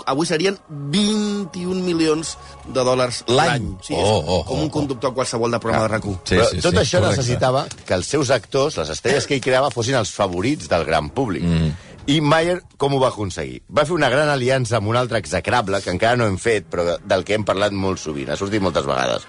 avui 0.08 0.26
serien 0.26 0.56
21 0.70 1.82
milions 1.84 2.36
de 2.64 2.84
dòlars 2.84 3.22
L'any? 3.28 3.66
Sí, 3.84 3.94
és 3.94 4.00
Oh, 4.08 4.22
oh, 4.22 4.38
com 4.48 4.58
oh, 4.58 4.62
un 4.64 4.70
conductor 4.72 5.12
a 5.12 5.14
qualsevol 5.14 5.52
de 5.52 5.60
programa 5.60 5.86
de 5.88 5.94
RAC1. 5.96 6.14
Sí, 6.24 6.36
Però 6.36 6.46
sí, 6.48 6.60
tot 6.64 6.72
sí, 6.72 6.80
això 6.80 7.00
correcte. 7.02 7.16
necessitava 7.20 7.64
que 7.86 7.94
els 7.94 8.06
seus 8.14 8.30
actors, 8.34 8.78
les 8.80 8.92
estrelles 8.94 9.26
que 9.28 9.36
ell 9.36 9.44
creava, 9.44 9.70
fossin 9.74 9.98
els 9.98 10.10
favorits 10.14 10.70
del 10.72 10.86
gran 10.88 11.10
públic. 11.10 11.44
Mm. 11.44 11.74
I 12.06 12.20
Mayer 12.20 12.62
com 12.82 12.96
ho 12.96 12.98
va 12.98 13.12
aconseguir? 13.12 13.60
Va 13.70 13.84
fer 13.86 13.94
una 13.94 14.08
gran 14.10 14.26
aliança 14.28 14.78
amb 14.78 14.90
un 14.90 14.96
altre 14.98 15.20
execrable, 15.22 15.78
que 15.84 15.92
encara 15.94 16.18
no 16.18 16.26
hem 16.26 16.38
fet, 16.40 16.66
però 16.70 16.96
del 16.98 17.22
que 17.22 17.36
hem 17.36 17.44
parlat 17.46 17.74
molt 17.74 18.02
sovint, 18.02 18.32
ha 18.32 18.38
sortit 18.38 18.62
moltes 18.64 18.88
vegades. 18.88 19.26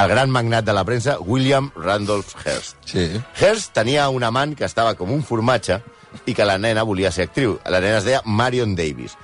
El 0.00 0.08
gran 0.08 0.32
magnat 0.32 0.64
de 0.64 0.72
la 0.76 0.84
premsa, 0.84 1.18
William 1.20 1.68
Randolph 1.76 2.32
Hearst. 2.44 2.78
Sí. 2.88 3.04
Hearst 3.40 3.74
tenia 3.76 4.08
un 4.08 4.24
amant 4.24 4.56
que 4.56 4.64
estava 4.64 4.94
com 4.96 5.12
un 5.12 5.22
formatge 5.24 5.80
i 6.24 6.32
que 6.36 6.48
la 6.48 6.56
nena 6.56 6.84
volia 6.88 7.12
ser 7.12 7.28
actriu. 7.28 7.58
La 7.64 7.80
nena 7.84 8.00
es 8.00 8.08
deia 8.08 8.22
Marion 8.24 8.74
Davis. 8.76 9.16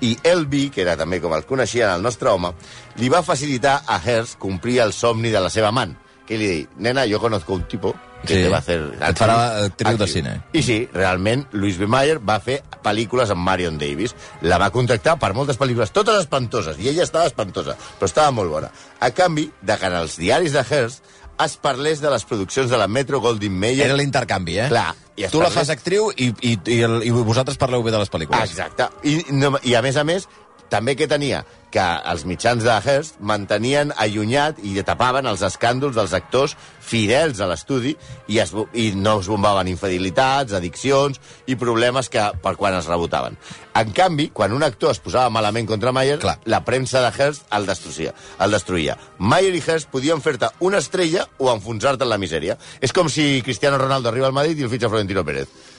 I 0.00 0.16
LB, 0.24 0.68
que 0.72 0.84
era 0.84 0.96
també 0.96 1.20
com 1.20 1.32
el 1.36 1.44
coneixien 1.44 1.90
el 1.90 2.04
nostre 2.04 2.32
home, 2.32 2.54
li 2.96 3.08
va 3.12 3.24
facilitar 3.24 3.82
a 3.84 4.00
Hearst 4.00 4.38
complir 4.40 4.80
el 4.84 4.92
somni 4.96 5.32
de 5.32 5.40
la 5.40 5.52
seva 5.52 5.68
amant. 5.68 5.96
Que 6.28 6.40
li 6.40 6.48
deia, 6.48 6.76
nena, 6.76 7.04
yo 7.04 7.20
conozco 7.20 7.56
un 7.56 7.64
tipo 7.68 7.96
que 8.24 8.34
Sí. 8.34 8.42
te 8.42 8.48
va 8.48 8.56
a 8.56 8.58
hacer... 8.60 8.78
Et 9.08 9.18
farà 9.20 9.36
actriu 9.66 9.96
de 10.00 10.06
cine. 10.10 10.32
I 10.52 10.62
sí, 10.62 10.78
realment, 10.92 11.46
Louis 11.52 11.78
B. 11.78 11.86
Mayer 11.86 12.18
va 12.18 12.40
fer 12.40 12.62
pel·lícules 12.84 13.30
amb 13.30 13.44
Marion 13.46 13.78
Davis. 13.78 14.14
La 14.42 14.58
va 14.58 14.70
contractar 14.74 15.18
per 15.18 15.32
moltes 15.34 15.58
pel·lícules, 15.60 15.92
totes 15.94 16.18
espantoses, 16.24 16.78
i 16.82 16.88
ella 16.90 17.04
estava 17.06 17.26
espantosa, 17.30 17.76
però 17.98 18.08
estava 18.10 18.30
molt 18.34 18.50
bona. 18.50 18.72
A 19.00 19.10
canvi, 19.14 19.50
de 19.62 19.76
que 19.78 19.86
en 19.86 19.96
els 20.02 20.16
diaris 20.18 20.52
de 20.56 20.64
Hearst 20.68 21.04
es 21.38 21.54
parlés 21.62 22.00
de 22.02 22.10
les 22.10 22.24
produccions 22.26 22.68
de 22.70 22.76
la 22.80 22.88
Metro 22.90 23.20
Goldwyn 23.22 23.54
Mayer. 23.54 23.86
Era 23.86 23.96
l'intercanvi, 23.96 24.56
eh? 24.58 24.66
Clar, 24.72 24.90
i 25.14 25.28
tu 25.30 25.38
la 25.38 25.46
parlés- 25.46 25.54
fas 25.60 25.70
actriu 25.70 26.10
i, 26.16 26.32
i, 26.42 26.56
i, 26.66 26.80
el, 26.82 26.96
i 27.06 27.10
vosaltres 27.14 27.56
parleu 27.60 27.84
bé 27.86 27.92
de 27.94 28.00
les 28.02 28.10
pel·lícules. 28.10 28.50
Exacte. 28.50 28.88
I, 29.06 29.20
no, 29.38 29.52
I 29.62 29.76
a 29.78 29.82
més 29.86 29.96
a 29.96 30.02
més, 30.02 30.26
també 30.70 30.96
que 30.96 31.08
tenia 31.10 31.44
que 31.72 31.84
els 32.10 32.24
mitjans 32.24 32.64
de 32.64 32.72
Hearst 32.72 33.18
mantenien 33.20 33.92
allunyat 34.00 34.60
i 34.64 34.72
tapaven 34.84 35.28
els 35.28 35.42
escàndols 35.44 35.96
dels 35.98 36.14
actors 36.16 36.54
fidels 36.88 37.42
a 37.44 37.48
l'estudi 37.50 37.92
i, 38.26 38.38
es, 38.40 38.54
i 38.72 38.90
no 38.96 39.18
es 39.20 39.28
bombaven 39.28 39.68
infidelitats, 39.68 40.54
addiccions 40.56 41.20
i 41.46 41.58
problemes 41.60 42.08
que 42.08 42.24
per 42.42 42.54
quan 42.56 42.78
es 42.78 42.88
rebotaven. 42.88 43.36
En 43.78 43.92
canvi, 43.94 44.30
quan 44.34 44.56
un 44.56 44.64
actor 44.64 44.94
es 44.94 45.02
posava 45.04 45.30
malament 45.30 45.68
contra 45.68 45.92
Mayer, 45.92 46.18
Clar. 46.22 46.38
la 46.48 46.64
premsa 46.64 47.04
de 47.04 47.12
Hearst 47.12 47.46
el 47.54 47.68
destruïa. 47.68 48.14
El 48.40 48.56
destruïa. 48.56 48.96
Mayer 49.18 49.54
i 49.54 49.62
Hearst 49.62 49.92
podien 49.92 50.24
fer-te 50.24 50.50
una 50.64 50.80
estrella 50.82 51.28
o 51.38 51.52
enfonsar-te 51.52 52.08
en 52.08 52.14
la 52.14 52.18
misèria. 52.18 52.58
És 52.80 52.96
com 52.96 53.12
si 53.12 53.42
Cristiano 53.44 53.78
Ronaldo 53.78 54.08
arriba 54.08 54.26
al 54.26 54.36
Madrid 54.36 54.58
i 54.58 54.66
el 54.66 54.72
fitxa 54.72 54.88
Florentino 54.88 55.24
Pérez. 55.24 55.76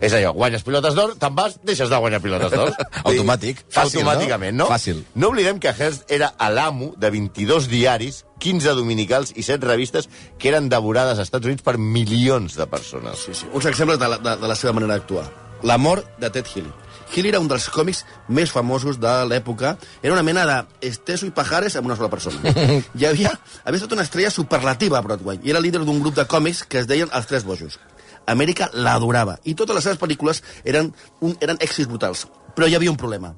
És 0.00 0.14
allò, 0.16 0.32
guanyes 0.36 0.64
pilotes 0.66 0.96
d'or, 0.96 1.14
te'n 1.20 1.34
vas, 1.36 1.56
deixes 1.66 1.90
de 1.90 2.00
guanyar 2.02 2.20
pilotes 2.24 2.52
d'or. 2.54 2.72
Automàtic. 3.10 3.64
Fàcil, 3.68 4.02
no? 4.02 4.10
Automàticament, 4.10 4.58
no? 4.58 4.68
Fàcil. 4.70 5.02
No 5.14 5.30
oblidem 5.32 5.60
que 5.62 5.72
Hearst 5.74 6.10
era 6.12 6.32
l'amo 6.54 6.92
de 7.00 7.10
22 7.14 7.68
diaris, 7.72 8.24
15 8.44 8.74
dominicals 8.76 9.32
i 9.36 9.46
7 9.46 9.66
revistes 9.66 10.10
que 10.38 10.50
eren 10.50 10.68
devorades 10.68 11.18
als 11.18 11.30
Estats 11.30 11.46
Units 11.48 11.64
per 11.64 11.78
milions 11.78 12.58
de 12.58 12.66
persones. 12.70 13.24
Sí, 13.24 13.34
sí. 13.34 13.50
Uns 13.52 13.70
exemples 13.70 13.98
de 14.00 14.10
la, 14.10 14.18
de, 14.18 14.36
de 14.42 14.50
la 14.50 14.58
seva 14.58 14.74
manera 14.76 14.98
d'actuar. 14.98 15.28
La 15.64 15.78
mort 15.78 16.04
de 16.20 16.28
Ted 16.30 16.50
Healy. 16.54 16.72
Healy 17.14 17.30
era 17.30 17.40
un 17.40 17.48
dels 17.48 17.66
còmics 17.72 18.02
més 18.28 18.50
famosos 18.52 18.98
de 19.00 19.12
l'època. 19.30 19.74
Era 20.02 20.14
una 20.16 20.24
mena 20.26 20.44
de 20.48 20.88
Esteso 20.90 21.28
i 21.28 21.32
Pajares 21.34 21.76
amb 21.78 21.88
una 21.88 21.96
sola 21.96 22.10
persona. 22.12 22.40
Hi 22.98 23.06
havia, 23.08 23.32
havia 23.64 23.80
estat 23.80 23.94
una 23.96 24.04
estrella 24.04 24.32
superlativa 24.34 24.98
a 24.98 25.04
Broadway 25.04 25.40
i 25.44 25.54
era 25.54 25.62
líder 25.62 25.84
d'un 25.84 26.00
grup 26.02 26.16
de 26.18 26.26
còmics 26.28 26.64
que 26.68 26.82
es 26.82 26.90
deien 26.90 27.12
Els 27.12 27.30
Tres 27.30 27.46
Bojos. 27.46 27.78
Amèrica 28.26 28.70
l'adorava 28.72 29.38
i 29.44 29.54
totes 29.54 29.76
les 29.76 29.84
seves 29.84 30.00
pel·lícules 30.00 30.42
eren, 30.64 30.92
un, 31.20 31.36
eren 31.40 31.58
èxits 31.60 31.88
brutals. 31.90 32.26
Però 32.54 32.68
hi 32.68 32.74
havia 32.78 32.90
un 32.92 32.96
problema. 33.00 33.34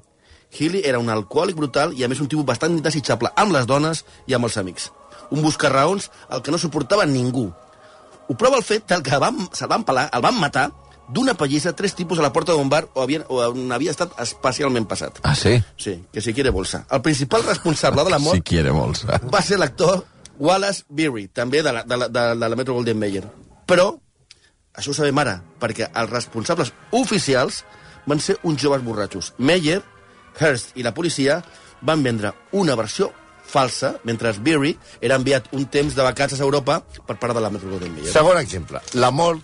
Healy 0.56 0.82
era 0.84 1.00
un 1.02 1.10
alcohòlic 1.10 1.56
brutal 1.58 1.92
i, 1.96 2.04
a 2.04 2.08
més, 2.08 2.20
un 2.22 2.28
tipus 2.30 2.46
bastant 2.46 2.72
indesitjable 2.76 3.32
amb 3.36 3.52
les 3.52 3.66
dones 3.66 4.04
i 4.26 4.34
amb 4.36 4.46
els 4.46 4.56
amics. 4.60 4.90
Un 5.34 5.42
buscarraons 5.42 6.10
al 6.30 6.42
que 6.42 6.52
no 6.54 6.58
suportava 6.58 7.06
ningú. 7.06 7.48
Ho 8.28 8.34
prova 8.38 8.58
el 8.60 8.64
fet 8.66 8.86
del 8.90 9.02
que 9.06 9.18
van, 9.22 9.46
se'l 9.52 9.70
van 9.70 9.84
pelar, 9.86 10.08
el 10.14 10.22
van 10.22 10.38
matar 10.38 10.68
d'una 11.08 11.34
pallissa 11.38 11.70
tres 11.78 11.94
tipus 11.94 12.18
a 12.18 12.22
la 12.24 12.32
porta 12.34 12.54
d'un 12.54 12.68
bar 12.70 12.84
o 12.94 13.02
havia, 13.02 13.22
o 13.30 13.38
on 13.52 13.70
havia 13.74 13.92
estat 13.94 14.14
especialment 14.22 14.86
passat. 14.90 15.20
Ah, 15.22 15.34
sí? 15.38 15.54
Sí, 15.78 16.00
que 16.12 16.20
si 16.22 16.34
quiere 16.34 16.50
bolsa. 16.50 16.84
El 16.90 17.02
principal 17.02 17.44
responsable 17.46 18.04
de 18.04 18.10
la 18.10 18.18
mort 18.18 18.34
Si 18.38 18.42
quiere 18.42 18.72
molts. 18.74 19.04
va 19.06 19.42
ser 19.42 19.58
l'actor 19.58 20.04
Wallace 20.38 20.84
Beery, 20.88 21.28
també 21.28 21.62
de 21.62 21.72
la, 21.72 21.84
de 21.86 21.96
la, 21.96 22.08
de, 22.08 22.24
de 22.38 22.48
la 22.50 22.56
Metro 22.58 22.74
Golden 22.74 22.98
Mayer. 22.98 23.22
Però, 23.66 23.92
això 24.76 24.92
ho 24.92 24.96
sabem 24.96 25.18
ara, 25.18 25.40
perquè 25.60 25.90
els 25.92 26.12
responsables 26.12 26.72
oficials 26.94 27.64
van 28.06 28.20
ser 28.22 28.38
uns 28.44 28.60
joves 28.62 28.84
borratxos. 28.84 29.32
Mayer, 29.38 29.80
Hearst 30.38 30.76
i 30.76 30.84
la 30.84 30.94
policia 30.94 31.40
van 31.80 32.02
vendre 32.04 32.32
una 32.52 32.76
versió 32.76 33.10
falsa, 33.46 33.94
mentre 34.04 34.32
Beery 34.42 34.74
era 35.00 35.16
enviat 35.16 35.48
un 35.54 35.66
temps 35.70 35.94
de 35.94 36.02
vacances 36.02 36.40
a 36.40 36.44
Europa 36.44 36.80
per 37.06 37.16
part 37.16 37.34
de 37.34 37.40
la 37.40 37.50
Metro 37.50 37.70
Golden 37.70 37.94
Mayer. 37.94 38.12
Segon 38.12 38.38
exemple, 38.40 38.82
la 38.94 39.10
mort 39.10 39.42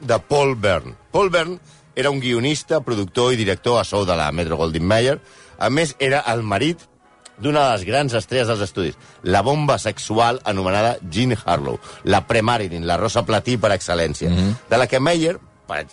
de 0.00 0.18
Paul 0.28 0.56
Byrne. 0.56 0.96
Paul 1.14 1.30
Byrne 1.30 1.58
era 1.94 2.10
un 2.10 2.20
guionista, 2.20 2.80
productor 2.82 3.32
i 3.32 3.38
director 3.38 3.78
a 3.78 3.84
sou 3.86 4.04
de 4.06 4.16
la 4.18 4.30
Metro 4.32 4.58
Goldwyn 4.58 4.86
Mayer. 4.86 5.20
A 5.58 5.70
més, 5.70 5.94
era 6.02 6.24
el 6.32 6.42
marit 6.42 6.82
d'una 7.38 7.64
de 7.66 7.72
les 7.72 7.84
grans 7.84 8.12
estrelles 8.14 8.46
dels 8.48 8.60
estudis, 8.60 8.94
la 9.22 9.42
bomba 9.42 9.78
sexual 9.78 10.40
anomenada 10.44 10.96
Jean 11.10 11.36
Harlow, 11.44 11.78
la 12.04 12.26
pre-Marilyn, 12.26 12.86
la 12.86 12.96
rosa 12.96 13.24
platí 13.24 13.56
per 13.56 13.72
excel·lència, 13.72 14.30
mm 14.30 14.36
-hmm. 14.36 14.56
de 14.70 14.78
la 14.78 14.86
que 14.86 15.00
Mayer 15.00 15.38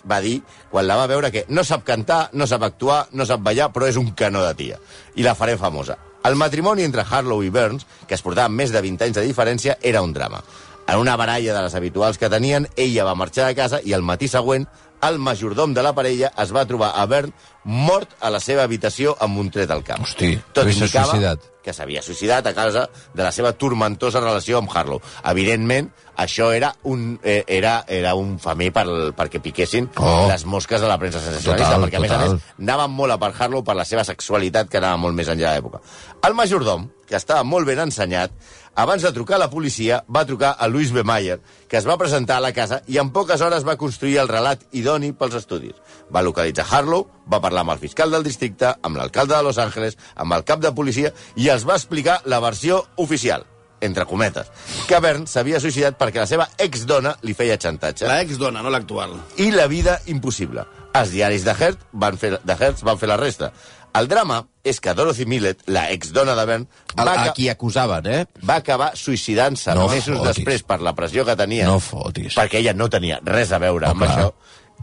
va- 0.04 0.20
dir, 0.20 0.42
quan 0.70 0.86
la 0.86 0.96
va 0.96 1.06
veure, 1.06 1.30
que 1.32 1.44
no 1.48 1.64
sap 1.64 1.84
cantar, 1.84 2.28
no 2.32 2.46
sap 2.46 2.62
actuar, 2.62 3.08
no 3.12 3.24
sap 3.26 3.40
ballar, 3.40 3.72
però 3.72 3.86
és 3.88 3.96
un 3.96 4.12
canó 4.12 4.44
de 4.44 4.54
tia. 4.54 4.78
I 5.14 5.22
la 5.22 5.34
faré 5.34 5.56
famosa. 5.56 5.96
El 6.24 6.36
matrimoni 6.36 6.82
entre 6.82 7.04
Harlow 7.08 7.42
i 7.42 7.48
Burns, 7.48 7.86
que 8.06 8.14
es 8.14 8.22
portaven 8.22 8.52
més 8.52 8.70
de 8.70 8.80
20 8.80 9.04
anys 9.04 9.14
de 9.16 9.22
diferència, 9.22 9.78
era 9.82 10.02
un 10.02 10.12
drama. 10.12 10.42
En 10.86 10.98
una 10.98 11.16
baralla 11.16 11.54
de 11.54 11.62
les 11.62 11.74
habituals 11.74 12.18
que 12.18 12.28
tenien, 12.28 12.68
ella 12.76 13.04
va 13.04 13.14
marxar 13.14 13.46
de 13.46 13.54
casa 13.54 13.80
i 13.84 13.92
el 13.92 14.02
matí 14.02 14.28
següent 14.28 14.66
el 15.02 15.18
majordom 15.18 15.72
de 15.74 15.82
la 15.82 15.92
parella 15.96 16.32
es 16.38 16.52
va 16.54 16.64
trobar 16.66 16.92
a 16.96 17.06
Bern 17.10 17.32
mort 17.64 18.10
a 18.20 18.30
la 18.30 18.40
seva 18.42 18.62
habitació 18.66 19.16
amb 19.22 19.38
un 19.38 19.50
tret 19.50 19.70
al 19.70 19.82
cap. 19.86 20.00
Hosti, 20.02 20.36
Tot 20.54 20.66
indicava 20.70 21.10
suïcidat. 21.12 21.48
que 21.62 21.72
s'havia 21.72 22.02
suïcidat 22.02 22.46
a 22.46 22.52
causa 22.54 22.88
de 23.14 23.22
la 23.22 23.30
seva 23.30 23.52
turmentosa 23.52 24.18
relació 24.20 24.58
amb 24.58 24.70
Harlow. 24.74 24.98
Evidentment, 25.30 25.90
això 26.18 26.48
era 26.54 26.72
un, 26.90 27.20
eh, 27.22 27.44
era, 27.46 27.84
era 27.86 28.14
un 28.18 28.38
famer 28.42 28.72
per, 28.74 28.84
perquè 29.14 29.40
piquessin 29.40 29.88
Oh. 29.96 30.26
les 30.28 30.44
mosques 30.44 30.80
de 30.80 30.88
la 30.88 30.98
premsa 30.98 31.20
sensacionalista, 31.20 31.68
Total, 31.76 31.84
perquè 31.86 31.96
a 31.96 32.00
més 32.00 32.10
a 32.10 32.18
més 32.18 32.40
anaven 32.58 32.90
molt 32.90 33.12
a 33.12 33.18
per 33.18 33.32
Harlow 33.38 33.62
per 33.62 33.76
la 33.76 33.84
seva 33.84 34.02
sexualitat, 34.04 34.68
que 34.68 34.78
anava 34.78 34.96
molt 34.96 35.14
més 35.14 35.28
enllà 35.28 35.52
de 35.54 35.60
l'època. 35.60 35.80
El 36.26 36.34
majordom, 36.34 36.88
que 37.06 37.16
estava 37.16 37.44
molt 37.44 37.66
ben 37.66 37.78
ensenyat, 37.78 38.32
abans 38.74 39.02
de 39.02 39.12
trucar 39.12 39.36
a 39.36 39.44
la 39.44 39.50
policia, 39.50 40.02
va 40.08 40.24
trucar 40.26 40.56
a 40.58 40.68
Louis 40.68 40.92
B. 40.92 41.02
Mayer, 41.04 41.40
que 41.68 41.76
es 41.76 41.86
va 41.88 41.98
presentar 41.98 42.36
a 42.38 42.44
la 42.44 42.52
casa 42.52 42.82
i 42.88 42.98
en 42.98 43.10
poques 43.12 43.40
hores 43.40 43.66
va 43.68 43.76
construir 43.76 44.18
el 44.22 44.28
relat 44.28 44.64
idoni 44.72 45.12
pels 45.12 45.36
estudis. 45.42 45.76
Va 46.12 46.22
localitzar 46.22 46.66
Harlow, 46.70 47.06
va 47.30 47.40
parlar 47.40 47.66
amb 47.66 47.74
el 47.76 47.82
fiscal 47.82 48.10
del 48.10 48.24
districte, 48.24 48.74
amb 48.82 48.96
l'alcalde 48.96 49.36
de 49.36 49.42
Los 49.42 49.58
Angeles, 49.58 49.98
amb 50.16 50.32
el 50.32 50.44
cap 50.44 50.60
de 50.60 50.72
policia, 50.72 51.12
i 51.36 51.48
els 51.48 51.66
va 51.68 51.76
explicar 51.76 52.20
la 52.24 52.40
versió 52.40 52.82
oficial, 52.96 53.44
entre 53.82 54.06
cometes, 54.06 54.46
que 54.86 55.00
Bern 55.02 55.26
s'havia 55.26 55.60
suïcidat 55.60 55.96
perquè 55.98 56.22
la 56.22 56.28
seva 56.30 56.48
exdona 56.58 57.16
li 57.26 57.34
feia 57.34 57.58
xantatge 57.58 58.06
La 58.06 58.20
exdona, 58.22 58.62
no 58.62 58.70
l'actual. 58.70 59.16
i 59.36 59.50
la 59.50 59.66
vida 59.66 60.00
impossible. 60.06 60.64
Els 60.94 61.10
diaris 61.10 61.44
de 61.44 61.54
Hertz 61.56 61.86
van 61.92 62.18
fer, 62.20 62.38
de 62.44 62.52
Hertz 62.54 62.82
van 62.84 62.98
fer 63.00 63.08
la 63.08 63.16
resta. 63.16 63.52
El 63.94 64.08
drama 64.08 64.38
és 64.64 64.78
que 64.80 64.94
Dorothy 64.96 65.26
Millet, 65.28 65.62
la 65.68 65.90
exdona 65.92 66.32
de 66.38 66.44
Bern, 66.48 66.62
A, 66.96 67.04
va, 67.04 67.12
a 67.26 67.32
qui 67.36 67.48
acusaven, 67.52 68.06
eh? 68.08 68.22
va 68.48 68.56
acabar 68.62 68.92
suïcidant-se 68.96 69.74
No 69.76 69.88
mesos 69.90 70.16
fotis. 70.16 70.30
després 70.34 70.62
per 70.64 70.80
la 70.80 70.94
pressió 70.96 71.26
que 71.28 71.36
tenia. 71.36 71.66
No 71.68 71.78
fotis. 71.80 72.34
Perquè 72.38 72.62
ella 72.62 72.72
no 72.72 72.88
tenia 72.88 73.20
res 73.24 73.52
a 73.52 73.58
veure 73.58 73.86
Oh, 73.86 73.90
amb 73.90 74.00
clar. 74.06 74.16
això. 74.18 74.32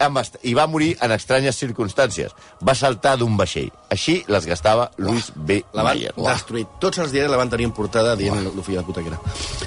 Amb 0.00 0.20
I 0.48 0.54
va 0.54 0.66
morir 0.66 0.96
en 1.02 1.12
estranyes 1.12 1.58
circumstàncies. 1.60 2.30
Va 2.64 2.74
saltar 2.74 3.16
d'un 3.18 3.36
vaixell. 3.36 3.68
Així 3.90 4.22
les 4.28 4.46
gastava 4.46 4.90
Louis 4.96 5.26
B. 5.34 5.58
La 5.74 5.82
van 5.82 5.96
Mayer. 5.98 6.14
destruir. 6.16 6.66
Tots 6.80 6.98
els 6.98 7.10
diaris 7.12 7.30
la 7.30 7.36
van 7.36 7.50
tenir 7.50 7.66
en 7.66 7.72
portada 7.72 8.14
dient 8.16 8.40
lo 8.54 8.62
filla 8.62 8.78
de 8.80 8.86
puta 8.86 9.02
que 9.02 9.08
era. 9.08 9.20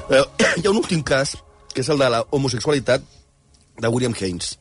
Eh, 0.10 0.24
hi 0.58 0.66
ha 0.66 0.72
un 0.72 0.78
últim 0.78 1.04
cas, 1.04 1.36
que 1.74 1.82
és 1.82 1.90
el 1.90 2.00
de 2.00 2.10
la 2.10 2.24
homosexualitat 2.32 3.02
de 3.78 3.88
William 3.90 4.14
Haynes 4.20 4.58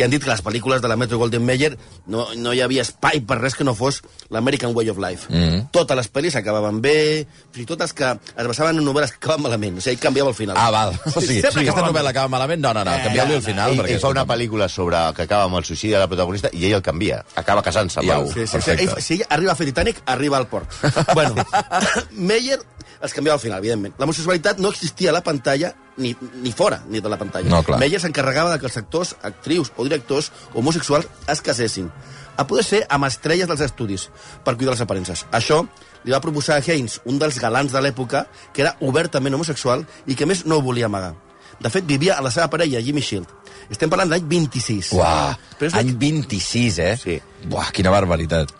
que 0.00 0.06
han 0.06 0.12
dit 0.14 0.22
que 0.24 0.30
les 0.30 0.40
pel·lícules 0.40 0.80
de 0.80 0.88
la 0.88 0.96
Metro 0.96 1.18
Golden 1.20 1.44
Mayer 1.44 1.74
no, 2.08 2.24
no 2.40 2.54
hi 2.56 2.62
havia 2.64 2.80
espai 2.86 3.20
per 3.20 3.36
res 3.36 3.52
que 3.58 3.66
no 3.68 3.74
fos 3.76 4.00
l'American 4.32 4.72
Way 4.72 4.88
of 4.94 5.00
Life. 5.02 5.28
Mm 5.28 5.42
-hmm. 5.42 5.66
Totes 5.76 5.96
les 5.98 6.08
pel·lis 6.08 6.36
acabaven 6.36 6.80
bé, 6.80 7.26
fins 7.52 7.64
i 7.64 7.66
tot 7.66 7.82
els 7.84 7.92
que 7.92 8.08
es 8.08 8.46
basaven 8.46 8.78
en 8.78 8.84
novel·les 8.84 9.12
que 9.12 9.20
acabaven 9.20 9.42
malament. 9.42 9.76
O 9.76 9.80
sigui, 9.80 10.00
canviava 10.00 10.30
el 10.30 10.34
final. 10.34 10.56
Ah, 10.56 10.70
val. 10.70 10.96
O 11.04 11.20
sigui, 11.20 11.40
sempre 11.40 11.60
aquesta 11.60 11.80
acabaven 11.80 11.92
novel·la 11.92 12.10
acaba 12.10 12.28
malament? 12.28 12.62
No, 12.62 12.72
no, 12.72 12.84
no, 12.84 12.90
canvieu-li 13.04 13.34
el 13.34 13.42
final. 13.42 13.72
Ell, 13.72 13.78
perquè 13.80 13.92
ell 13.92 14.00
fa 14.00 14.08
una 14.08 14.26
pel·lícula 14.26 14.68
sobre 14.68 14.96
que 15.14 15.22
acaba 15.22 15.44
amb 15.44 15.56
el 15.56 15.64
suïcidi 15.64 15.92
de 15.92 15.98
la 15.98 16.08
protagonista 16.08 16.48
i 16.52 16.64
ell 16.64 16.74
el 16.80 16.82
canvia. 16.82 17.22
Acaba 17.34 17.62
casant-se 17.62 18.00
amb 18.00 18.08
Ja 18.08 18.18
Sí, 18.26 18.32
sí, 18.32 18.46
sí. 18.46 18.52
Perfecte. 18.52 18.82
Ell, 18.82 19.02
si 19.02 19.14
ell 19.14 19.26
arriba 19.28 19.52
a 19.52 19.54
fer 19.54 19.66
Titanic, 19.66 20.02
arriba 20.06 20.38
al 20.38 20.46
port. 20.46 20.68
bueno, 21.14 21.34
Meyer 22.12 22.60
els 23.00 23.14
canviava 23.16 23.38
al 23.38 23.42
final, 23.42 23.60
evidentment. 23.62 23.94
L'homosexualitat 23.98 24.60
no 24.60 24.70
existia 24.74 25.10
a 25.10 25.16
la 25.16 25.22
pantalla 25.24 25.72
ni, 25.96 26.14
ni 26.42 26.52
fora 26.52 26.82
ni 26.88 27.00
de 27.00 27.12
la 27.12 27.18
pantalla. 27.20 27.48
No, 27.48 27.62
clar. 27.64 27.78
Meyer 27.80 28.00
s'encarregava 28.02 28.52
de 28.52 28.60
que 28.60 28.68
els 28.68 28.76
actors, 28.80 29.14
actrius 29.26 29.72
o 29.76 29.86
directors 29.88 30.30
homosexuals 30.54 31.08
es 31.28 31.40
casessin. 31.44 31.88
A 32.36 32.46
poder 32.48 32.64
ser 32.64 32.82
amb 32.88 33.08
estrelles 33.08 33.48
dels 33.48 33.64
estudis 33.64 34.08
per 34.44 34.56
cuidar 34.56 34.76
les 34.76 34.84
aparences. 34.84 35.24
Això 35.32 35.62
li 36.04 36.12
va 36.12 36.22
proposar 36.24 36.60
a 36.60 36.64
Haynes, 36.64 37.00
un 37.04 37.18
dels 37.20 37.40
galants 37.40 37.72
de 37.72 37.82
l'època, 37.84 38.26
que 38.52 38.64
era 38.64 38.76
obertament 38.80 39.36
homosexual 39.36 39.84
i 40.06 40.16
que 40.16 40.28
més 40.28 40.46
no 40.46 40.60
ho 40.60 40.64
volia 40.64 40.88
amagar. 40.88 41.14
De 41.60 41.68
fet, 41.70 41.84
vivia 41.86 42.16
a 42.18 42.22
la 42.24 42.30
seva 42.32 42.48
parella, 42.48 42.80
Jimmy 42.80 43.02
Shield. 43.04 43.28
Estem 43.70 43.90
parlant 43.92 44.10
d'any 44.10 44.24
26. 44.26 44.94
Uah, 44.96 45.34
Però 45.58 45.68
és 45.68 45.74
any 45.78 45.92
26, 46.00 46.78
eh? 46.82 46.94
Sí. 46.98 47.18
Buah, 47.50 47.68
quina 47.76 47.92
barbaritat. 47.92 48.50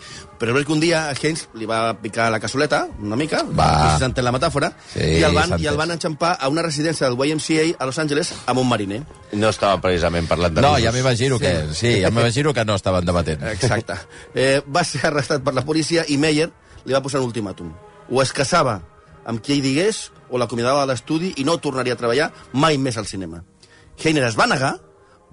Però 0.40 0.54
és 0.56 0.64
que 0.64 0.72
un 0.72 0.80
dia 0.80 1.02
a 1.10 1.14
Haynes 1.16 1.48
li 1.60 1.66
va 1.68 1.92
picar 2.00 2.30
la 2.32 2.38
cassoleta, 2.40 2.86
una 3.02 3.16
mica, 3.16 3.42
Va. 3.44 3.66
no 3.66 3.88
sé 3.90 3.96
si 3.98 4.04
s'entén 4.04 4.24
la 4.24 4.32
metàfora, 4.32 4.70
Sí, 4.94 5.02
i, 5.18 5.22
el 5.26 5.34
van, 5.36 5.52
i 5.60 5.66
el 5.68 5.76
van 5.76 5.90
enxampar 5.92 6.30
a 6.40 6.48
una 6.48 6.62
residència 6.64 7.10
del 7.10 7.18
YMCA 7.28 7.66
a 7.76 7.88
Los 7.90 7.98
Angeles 8.00 8.30
amb 8.46 8.62
un 8.62 8.68
mariner. 8.68 9.02
No 9.36 9.50
estava 9.52 9.76
precisament 9.84 10.28
parlant 10.30 10.54
de 10.56 10.64
No, 10.64 10.78
ja 10.80 10.92
m'imagino 10.96 11.38
que... 11.38 11.52
Sí, 11.76 11.98
ja 12.00 12.08
m'imagino 12.08 12.54
que 12.56 12.64
no 12.64 12.74
estaven 12.80 13.04
debatent. 13.04 13.42
Exacte. 13.52 13.98
Eh, 14.34 14.62
va 14.64 14.84
ser 14.84 15.02
arrestat 15.10 15.44
per 15.44 15.52
la 15.52 15.64
policia 15.66 16.06
i 16.08 16.16
Meyer 16.16 16.48
li 16.86 16.96
va 16.96 17.02
posar 17.04 17.20
un 17.20 17.28
ultimàtum. 17.28 17.68
O 18.08 18.22
es 18.24 18.32
casava 18.32 18.78
amb 19.24 19.40
qui 19.42 19.52
ell 19.58 19.62
digués 19.62 20.10
o 20.30 20.38
l'acomiadava 20.38 20.82
a 20.82 20.86
l'estudi 20.86 21.32
i 21.36 21.44
no 21.44 21.58
tornaria 21.58 21.94
a 21.94 22.00
treballar 22.00 22.30
mai 22.52 22.78
més 22.78 22.96
al 22.96 23.06
cinema. 23.06 23.42
Heiner 24.02 24.24
es 24.28 24.36
va 24.38 24.46
negar, 24.46 24.76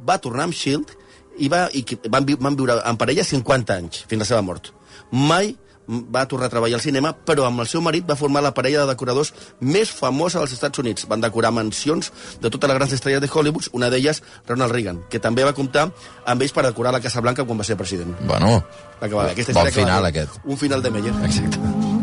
va 0.07 0.17
tornar 0.19 0.43
amb 0.47 0.53
Shield 0.53 0.91
i, 1.39 1.47
va, 1.49 1.67
i 1.73 1.85
van, 2.09 2.25
vi- 2.25 2.35
van 2.39 2.55
viure 2.57 2.81
en 2.85 2.97
parella 2.97 3.23
50 3.23 3.73
anys, 3.77 4.03
fins 4.09 4.19
a 4.21 4.25
la 4.25 4.29
seva 4.33 4.41
mort. 4.41 4.73
Mai 5.11 5.55
va 5.87 6.25
tornar 6.27 6.47
a 6.47 6.51
treballar 6.51 6.75
al 6.75 6.83
cinema, 6.83 7.13
però 7.15 7.45
amb 7.47 7.61
el 7.63 7.67
seu 7.71 7.79
marit 7.79 8.03
va 8.09 8.17
formar 8.19 8.41
la 8.43 8.51
parella 8.53 8.81
de 8.83 8.89
decoradors 8.91 9.31
més 9.61 9.87
famosa 9.95 10.41
dels 10.41 10.51
Estats 10.57 10.79
Units. 10.83 11.05
Van 11.07 11.21
decorar 11.23 11.53
mansions 11.55 12.11
de 12.41 12.49
totes 12.51 12.67
les 12.67 12.75
grans 12.75 12.91
estrelles 12.97 13.21
de 13.23 13.29
Hollywood, 13.31 13.69
una 13.71 13.87
d'elles 13.89 14.19
Ronald 14.49 14.73
Reagan, 14.75 14.99
que 15.09 15.21
també 15.23 15.45
va 15.47 15.53
comptar 15.55 15.87
amb 16.25 16.41
ells 16.43 16.51
per 16.51 16.65
decorar 16.67 16.91
la 16.91 16.99
Casa 16.99 17.21
Blanca 17.23 17.45
quan 17.47 17.57
va 17.61 17.63
ser 17.63 17.77
president. 17.79 18.17
Bueno, 18.27 18.65
Va 18.99 19.05
acabar. 19.07 19.29
Aquesta 19.29 19.53
Bon 19.53 19.71
final, 19.71 20.05
aquest. 20.11 20.41
Un 20.43 20.57
final 20.57 20.81
de 20.83 20.91
Meyer. 20.91 21.13
exacte. 21.23 21.96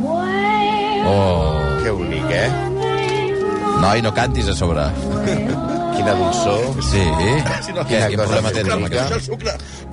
Oh, 1.06 1.60
Que 1.82 1.90
bonic, 1.90 2.30
eh? 2.30 2.50
noi, 3.80 4.00
no 4.00 4.14
cantis 4.16 4.48
a 4.48 4.54
sobre. 4.56 4.84
Quina 5.94 6.14
dolçor. 6.18 6.62
Sí? 6.82 7.02
Quina 7.04 7.84
Què, 7.86 7.98
quin 8.08 8.16
cosa 8.18 8.24
problema 8.24 8.52
tens 8.54 8.70
amb 8.72 8.86
aquest? 8.88 9.28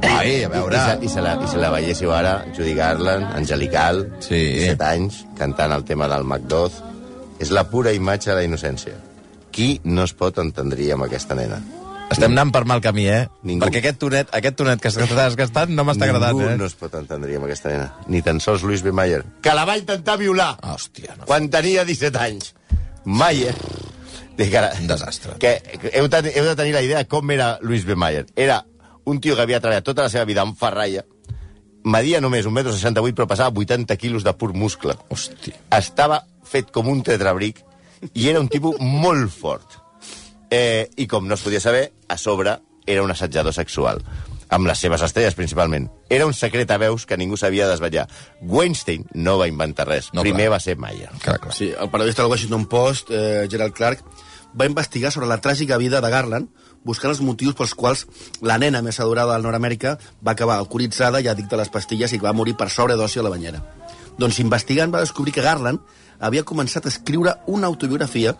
Ai, 0.07 0.31
a 0.45 0.47
I 0.47 0.51
veure... 0.53 0.79
se, 0.79 0.95
i, 1.05 1.09
se 1.11 1.21
la, 1.21 1.35
I 1.43 1.49
se 1.51 1.59
la 1.61 1.69
veiéssiu 1.75 2.13
ara, 2.15 2.31
Judy 2.55 2.73
Garland, 2.77 3.27
angelical, 3.37 4.05
Sí. 4.23 4.39
17 4.63 4.87
anys, 4.87 5.19
cantant 5.37 5.75
el 5.75 5.83
tema 5.85 6.07
del 6.11 6.23
Macduff. 6.23 6.79
És 7.41 7.51
la 7.53 7.65
pura 7.69 7.91
imatge 7.93 8.31
de 8.31 8.37
la 8.39 8.47
innocència. 8.47 8.95
Qui 9.51 9.75
no 9.83 10.05
es 10.07 10.13
pot 10.17 10.39
entendrir 10.41 10.93
amb 10.95 11.05
aquesta 11.09 11.35
nena? 11.37 11.59
Estem 12.11 12.33
anant 12.35 12.51
per 12.51 12.63
mal 12.67 12.81
camí, 12.83 13.05
eh? 13.07 13.21
Ningú. 13.47 13.63
Perquè 13.63 13.79
aquest 13.79 13.99
tonet, 14.01 14.31
aquest 14.35 14.57
tonet 14.59 14.81
que 14.83 14.91
estàs 14.91 15.37
gastant 15.39 15.71
no 15.75 15.85
m'està 15.87 16.09
agradant, 16.09 16.35
Ningú 16.35 16.49
eh? 16.49 16.57
no 16.59 16.67
es 16.67 16.75
pot 16.75 16.95
entendrir 16.99 17.37
amb 17.39 17.47
aquesta 17.47 17.71
nena. 17.71 17.87
Ni 18.11 18.21
tan 18.25 18.41
sols 18.43 18.65
Louis 18.67 18.83
B. 18.83 18.91
Mayer, 18.95 19.21
que 19.41 19.53
la 19.55 19.63
va 19.69 19.77
intentar 19.79 20.17
violar 20.19 20.57
Hòstia, 20.73 21.15
no. 21.17 21.29
quan 21.29 21.47
tenia 21.53 21.85
17 21.87 22.19
anys. 22.19 22.53
Mayer... 23.05 23.55
Dic 24.37 24.53
ara, 24.55 24.71
Un 24.79 24.87
desastre. 24.87 25.35
Que, 25.43 25.57
heu, 25.91 26.07
de, 26.09 26.31
heu 26.31 26.45
de 26.47 26.53
tenir 26.55 26.71
la 26.73 26.81
idea 26.81 27.01
de 27.03 27.07
com 27.11 27.31
era 27.35 27.57
Louis 27.61 27.83
B. 27.85 27.97
Mayer. 27.99 28.25
Era 28.35 28.61
un 29.05 29.19
tio 29.21 29.35
que 29.35 29.43
havia 29.43 29.59
treballat 29.59 29.85
tota 29.85 30.05
la 30.07 30.09
seva 30.09 30.23
vida 30.25 30.41
en 30.41 30.55
ferralla, 30.57 31.03
media 31.83 32.21
només 32.21 32.47
1,68 32.47 33.03
m, 33.03 33.13
però 33.17 33.27
passava 33.29 33.59
80 33.59 33.97
quilos 33.97 34.23
de 34.23 34.33
pur 34.33 34.53
muscle. 34.53 34.95
Hòstia. 35.09 35.59
Estava 35.77 36.23
fet 36.47 36.71
com 36.73 36.89
un 36.91 37.03
tetrabric 37.05 37.61
i 38.13 38.27
era 38.31 38.41
un 38.41 38.49
tipus 38.49 38.79
molt 38.81 39.29
fort. 39.33 39.80
Eh, 40.51 40.89
I 40.97 41.07
com 41.07 41.27
no 41.27 41.35
es 41.39 41.41
podia 41.41 41.61
saber, 41.63 41.93
a 42.07 42.17
sobre 42.17 42.59
era 42.85 43.03
un 43.03 43.11
assetjador 43.11 43.53
sexual 43.55 44.03
amb 44.51 44.67
les 44.67 44.81
seves 44.83 44.99
estrelles, 45.05 45.33
principalment. 45.37 45.85
Era 46.11 46.25
un 46.27 46.33
secret 46.35 46.69
a 46.75 46.77
veus 46.77 47.05
que 47.07 47.15
ningú 47.15 47.37
sabia 47.39 47.69
desvetllar. 47.69 48.03
Weinstein 48.41 49.05
no 49.13 49.37
va 49.39 49.47
inventar 49.47 49.85
res. 49.87 50.09
No, 50.11 50.25
Primer 50.25 50.49
clar. 50.49 50.57
va 50.57 50.59
ser 50.59 50.75
Mayer. 50.77 51.07
Clar, 51.23 51.37
clar. 51.39 51.53
Sí, 51.55 51.69
el 51.71 51.89
periodista 51.89 52.21
del 52.25 52.31
Washington 52.31 52.65
Post, 52.67 53.11
eh, 53.15 53.47
Gerald 53.49 53.73
Clark, 53.73 54.03
va 54.51 54.65
investigar 54.67 55.13
sobre 55.13 55.29
la 55.31 55.39
tràgica 55.39 55.77
vida 55.79 56.01
de 56.03 56.09
Garland, 56.11 56.49
buscant 56.83 57.13
els 57.13 57.21
motius 57.23 57.55
pels 57.55 57.73
quals 57.79 58.03
la 58.41 58.57
nena 58.59 58.81
més 58.83 58.99
adorada 58.99 59.37
del 59.37 59.47
Nord-Amèrica 59.47 59.95
va 60.19 60.33
acabar 60.35 60.57
alcoholitzada 60.59 61.21
i 61.21 61.29
addicta 61.31 61.55
a 61.55 61.61
les 61.63 61.71
pastilles 61.71 62.11
i 62.11 62.19
que 62.19 62.27
va 62.27 62.33
morir 62.35 62.57
per 62.59 62.67
sobredosi 62.69 63.19
a 63.19 63.23
la 63.23 63.31
banyera. 63.31 63.63
Doncs 64.19 64.41
investigant 64.43 64.91
va 64.91 64.99
descobrir 64.99 65.31
que 65.31 65.41
Garland 65.47 65.79
havia 66.19 66.43
començat 66.43 66.85
a 66.85 66.89
escriure 66.91 67.37
una 67.47 67.67
autobiografia 67.71 68.35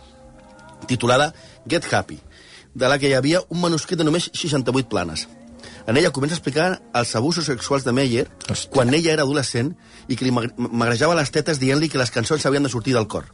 titulada 0.86 1.32
Get 1.68 1.86
Happy, 1.92 2.18
de 2.74 2.88
la 2.88 2.98
que 2.98 3.08
hi 3.10 3.14
havia 3.14 3.42
un 3.48 3.60
manuscrit 3.60 3.98
de 3.98 4.04
només 4.04 4.30
68 4.32 4.88
planes. 4.88 5.28
En 5.86 5.96
ella 5.96 6.12
comença 6.14 6.34
a 6.36 6.38
explicar 6.38 6.80
els 6.94 7.14
abusos 7.18 7.46
sexuals 7.46 7.82
de 7.84 7.92
Meyer 7.92 8.28
Hòstia. 8.48 8.70
quan 8.70 8.92
ella 8.94 9.12
era 9.12 9.22
adolescent 9.22 9.74
i 10.08 10.16
que 10.16 10.24
li 10.24 10.30
mag- 10.30 10.52
magrejava 10.56 11.14
les 11.18 11.30
tetes 11.30 11.58
dient-li 11.58 11.88
que 11.88 11.98
les 11.98 12.10
cançons 12.10 12.44
havien 12.46 12.62
de 12.62 12.68
sortir 12.70 12.94
del 12.94 13.08
cor. 13.08 13.26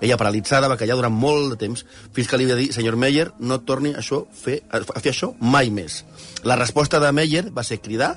Ella, 0.00 0.16
paralitzada, 0.16 0.66
va 0.68 0.76
callar 0.76 0.96
durant 0.96 1.14
molt 1.14 1.50
de 1.52 1.56
temps, 1.60 1.84
fins 2.12 2.26
que 2.26 2.36
li 2.40 2.46
va 2.48 2.56
dir, 2.58 2.72
senyor 2.74 2.96
Meyer, 2.96 3.28
no 3.38 3.60
torni 3.60 3.92
a, 3.94 3.98
això, 4.00 4.24
fer, 4.32 4.62
a 4.70 4.80
fer 5.00 5.12
això 5.12 5.34
mai 5.38 5.70
més. 5.70 6.04
La 6.42 6.56
resposta 6.56 6.98
de 6.98 7.12
Meyer 7.12 7.50
va 7.52 7.62
ser 7.62 7.78
cridar, 7.80 8.16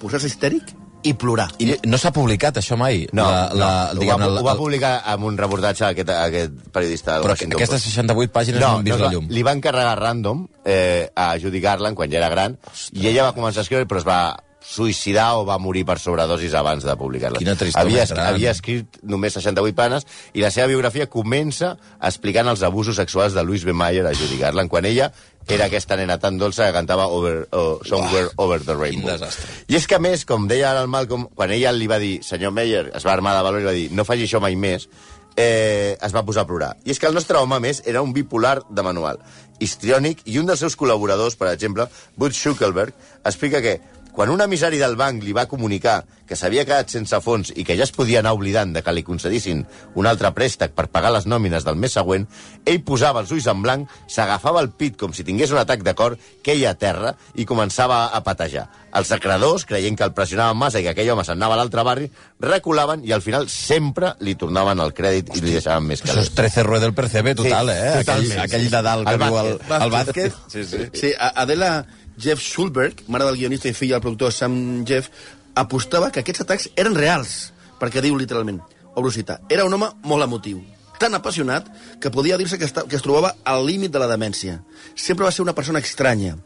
posar-se 0.00 0.26
histèric 0.30 0.72
i 1.02 1.14
plorar. 1.18 1.48
I 1.58 1.72
no 1.88 1.98
s'ha 1.98 2.12
publicat 2.14 2.56
això 2.60 2.76
mai? 2.78 3.06
No, 3.12 3.24
la, 3.26 3.48
la, 3.54 3.70
no. 3.94 4.00
diguem, 4.00 4.14
ho, 4.14 4.18
va, 4.18 4.26
el- 4.30 4.38
ho 4.38 4.44
va 4.46 4.56
publicar 4.58 4.92
amb 5.14 5.24
un 5.30 5.36
reportatge 5.38 5.84
aquest, 5.88 6.10
aquest 6.14 6.52
periodista 6.72 7.14
del 7.16 7.22
Però 7.26 7.34
Washington 7.36 7.58
aquestes 7.58 7.82
Post. 7.82 7.94
68 7.96 8.32
pàgines 8.32 8.60
no, 8.62 8.68
han 8.78 8.84
vist 8.86 8.94
es 8.94 9.00
la 9.02 9.06
va- 9.08 9.12
llum. 9.16 9.26
Li 9.30 9.42
van 9.42 9.58
encarregar 9.60 9.98
random 9.98 10.46
eh, 10.64 11.08
a 11.14 11.32
Judy 11.42 11.60
Garland 11.60 11.96
quan 11.98 12.10
ja 12.10 12.18
era 12.22 12.28
gran 12.32 12.58
i 12.92 13.06
ella 13.10 13.28
va 13.30 13.34
començar 13.36 13.60
a 13.60 13.66
escriure 13.66 13.86
però 13.90 13.98
es 14.02 14.06
va 14.08 14.22
suïcidar 14.62 15.32
o 15.40 15.44
va 15.44 15.56
morir 15.58 15.82
per 15.84 15.96
sobredosis 15.98 16.52
abans 16.54 16.84
de 16.86 16.94
publicar-la. 16.96 17.40
Quina 17.42 17.56
tristor 17.58 17.82
havia, 17.82 18.04
havia 18.28 18.52
escrit 18.54 19.00
només 19.02 19.34
68 19.34 19.74
planes 19.74 20.06
i 20.38 20.40
la 20.44 20.52
seva 20.54 20.68
biografia 20.70 21.08
comença 21.10 21.72
explicant 22.00 22.46
els 22.52 22.62
abusos 22.62 22.94
sexuals 22.96 23.34
de 23.34 23.42
Louis 23.42 23.64
B. 23.66 23.74
Mayer 23.74 24.06
a 24.06 24.14
Judy 24.14 24.38
Garland 24.38 24.70
quan 24.70 24.86
ella 24.86 25.10
era 25.48 25.66
aquesta 25.66 25.96
nena 25.96 26.18
tan 26.18 26.38
dolça 26.38 26.66
que 26.66 26.72
cantava 26.76 27.06
over, 27.08 27.48
oh, 27.52 27.80
Somewhere 27.84 28.30
Over 28.36 28.60
the 28.64 28.74
Rainbow. 28.74 29.10
desastre. 29.10 29.48
I 29.68 29.76
és 29.76 29.86
que, 29.86 29.96
a 29.96 30.02
més, 30.02 30.24
com 30.24 30.46
deia 30.48 30.70
ara 30.70 30.82
el 30.82 30.88
Malcolm, 30.88 31.28
quan 31.34 31.50
ella 31.50 31.72
li 31.72 31.88
va 31.90 31.98
dir, 31.98 32.20
senyor 32.22 32.52
Meyer, 32.52 32.90
es 32.94 33.06
va 33.06 33.12
armar 33.12 33.34
de 33.36 33.42
valor 33.42 33.60
i 33.60 33.64
va 33.64 33.76
dir, 33.76 33.88
no 33.92 34.04
faci 34.04 34.28
això 34.28 34.40
mai 34.40 34.56
més, 34.56 34.88
eh, 35.36 35.96
es 36.00 36.12
va 36.14 36.24
posar 36.24 36.44
a 36.44 36.46
plorar. 36.46 36.76
I 36.84 36.92
és 36.92 37.00
que 37.00 37.06
el 37.06 37.14
nostre 37.14 37.38
home, 37.38 37.58
més, 37.60 37.82
era 37.86 38.02
un 38.02 38.12
bipolar 38.12 38.60
de 38.68 38.82
manual, 38.82 39.18
histriònic, 39.58 40.22
i 40.26 40.38
un 40.38 40.46
dels 40.46 40.60
seus 40.60 40.76
col·laboradors, 40.76 41.36
per 41.36 41.52
exemple, 41.52 41.88
Butch 42.16 42.38
Schuckelberg, 42.38 42.94
explica 43.24 43.62
que 43.62 43.80
quan 44.12 44.28
un 44.30 44.40
emissari 44.44 44.76
del 44.78 44.96
banc 45.00 45.22
li 45.24 45.32
va 45.32 45.46
comunicar 45.48 46.02
que 46.28 46.36
s'havia 46.36 46.64
quedat 46.64 46.88
sense 46.92 47.18
fons 47.20 47.50
i 47.56 47.64
que 47.64 47.74
ja 47.76 47.84
es 47.84 47.92
podia 47.92 48.20
anar 48.20 48.32
oblidant 48.36 48.70
de 48.72 48.80
que 48.84 48.92
li 48.94 49.02
concedissin 49.04 49.64
un 50.00 50.06
altre 50.08 50.30
préstec 50.36 50.72
per 50.76 50.86
pagar 50.92 51.10
les 51.12 51.26
nòmines 51.28 51.64
del 51.64 51.76
mes 51.76 51.92
següent, 51.92 52.26
ell 52.64 52.80
posava 52.84 53.20
els 53.20 53.32
ulls 53.34 53.48
en 53.50 53.60
blanc, 53.64 53.90
s'agafava 54.08 54.60
el 54.64 54.70
pit 54.70 54.96
com 55.00 55.12
si 55.12 55.24
tingués 55.24 55.52
un 55.52 55.60
atac 55.60 55.82
de 55.84 55.94
cor, 55.98 56.16
queia 56.44 56.70
a 56.72 56.78
terra 56.78 57.14
i 57.34 57.44
començava 57.48 58.06
a 58.14 58.20
patejar. 58.24 58.68
Els 58.92 59.08
acreedors, 59.12 59.64
creient 59.64 59.96
que 59.96 60.04
el 60.04 60.12
pressionaven 60.12 60.56
massa 60.60 60.80
i 60.80 60.84
que 60.84 60.92
aquell 60.92 61.10
home 61.14 61.24
se'n 61.24 61.36
anava 61.40 61.56
a 61.56 61.60
l'altre 61.62 61.84
barri, 61.84 62.10
reculaven 62.40 63.04
i 63.08 63.12
al 63.16 63.22
final 63.24 63.48
sempre 63.48 64.12
li 64.20 64.34
tornaven 64.36 64.80
el 64.84 64.92
crèdit 64.96 65.32
i 65.36 65.40
li 65.40 65.54
deixaven 65.56 65.88
més 65.88 66.02
Això 66.04 66.12
és 66.20 66.28
calés. 66.28 66.34
13 66.54 66.66
rueda 66.68 66.86
del 66.86 66.94
percebe 66.96 67.34
total, 67.34 67.72
Sí, 67.72 67.76
eh? 67.76 67.88
Aquell, 67.88 68.04
totalment, 68.04 68.40
aquell 68.44 68.66
sí. 68.68 68.72
Nadal 68.76 69.04
que 69.06 69.14
El 69.16 69.22
viu 69.24 69.38
al, 69.78 69.90
bàsquet. 69.96 70.38
Sí, 70.52 70.64
sí. 70.68 70.84
Sí, 70.92 71.12
Adela 71.18 71.72
Jeff 72.18 72.42
Schulberg, 72.42 73.04
mare 73.08 73.26
del 73.28 73.38
guionista 73.40 73.70
i 73.70 73.76
fill 73.76 73.94
del 73.94 74.02
productor 74.04 74.32
Sam 74.32 74.84
Jeff, 74.88 75.08
apostava 75.54 76.10
que 76.12 76.22
aquests 76.22 76.44
atacs 76.44 76.68
eren 76.76 76.96
reals, 76.96 77.52
perquè 77.80 78.02
diu 78.04 78.16
literalment, 78.18 78.60
obro 78.94 79.10
citar, 79.12 79.40
era 79.50 79.66
un 79.68 79.74
home 79.74 79.90
molt 80.08 80.24
emotiu, 80.28 80.62
tan 81.02 81.16
apassionat 81.18 81.66
que 82.00 82.12
podia 82.14 82.38
dir-se 82.38 82.58
que, 82.60 82.68
que 82.70 82.96
es 82.96 83.02
trobava 83.02 83.34
al 83.44 83.66
límit 83.66 83.90
de 83.90 83.98
la 83.98 84.06
demència. 84.10 84.60
Sempre 84.94 85.26
va 85.26 85.32
ser 85.34 85.42
una 85.42 85.54
persona 85.56 85.82
estranya. 85.82 86.36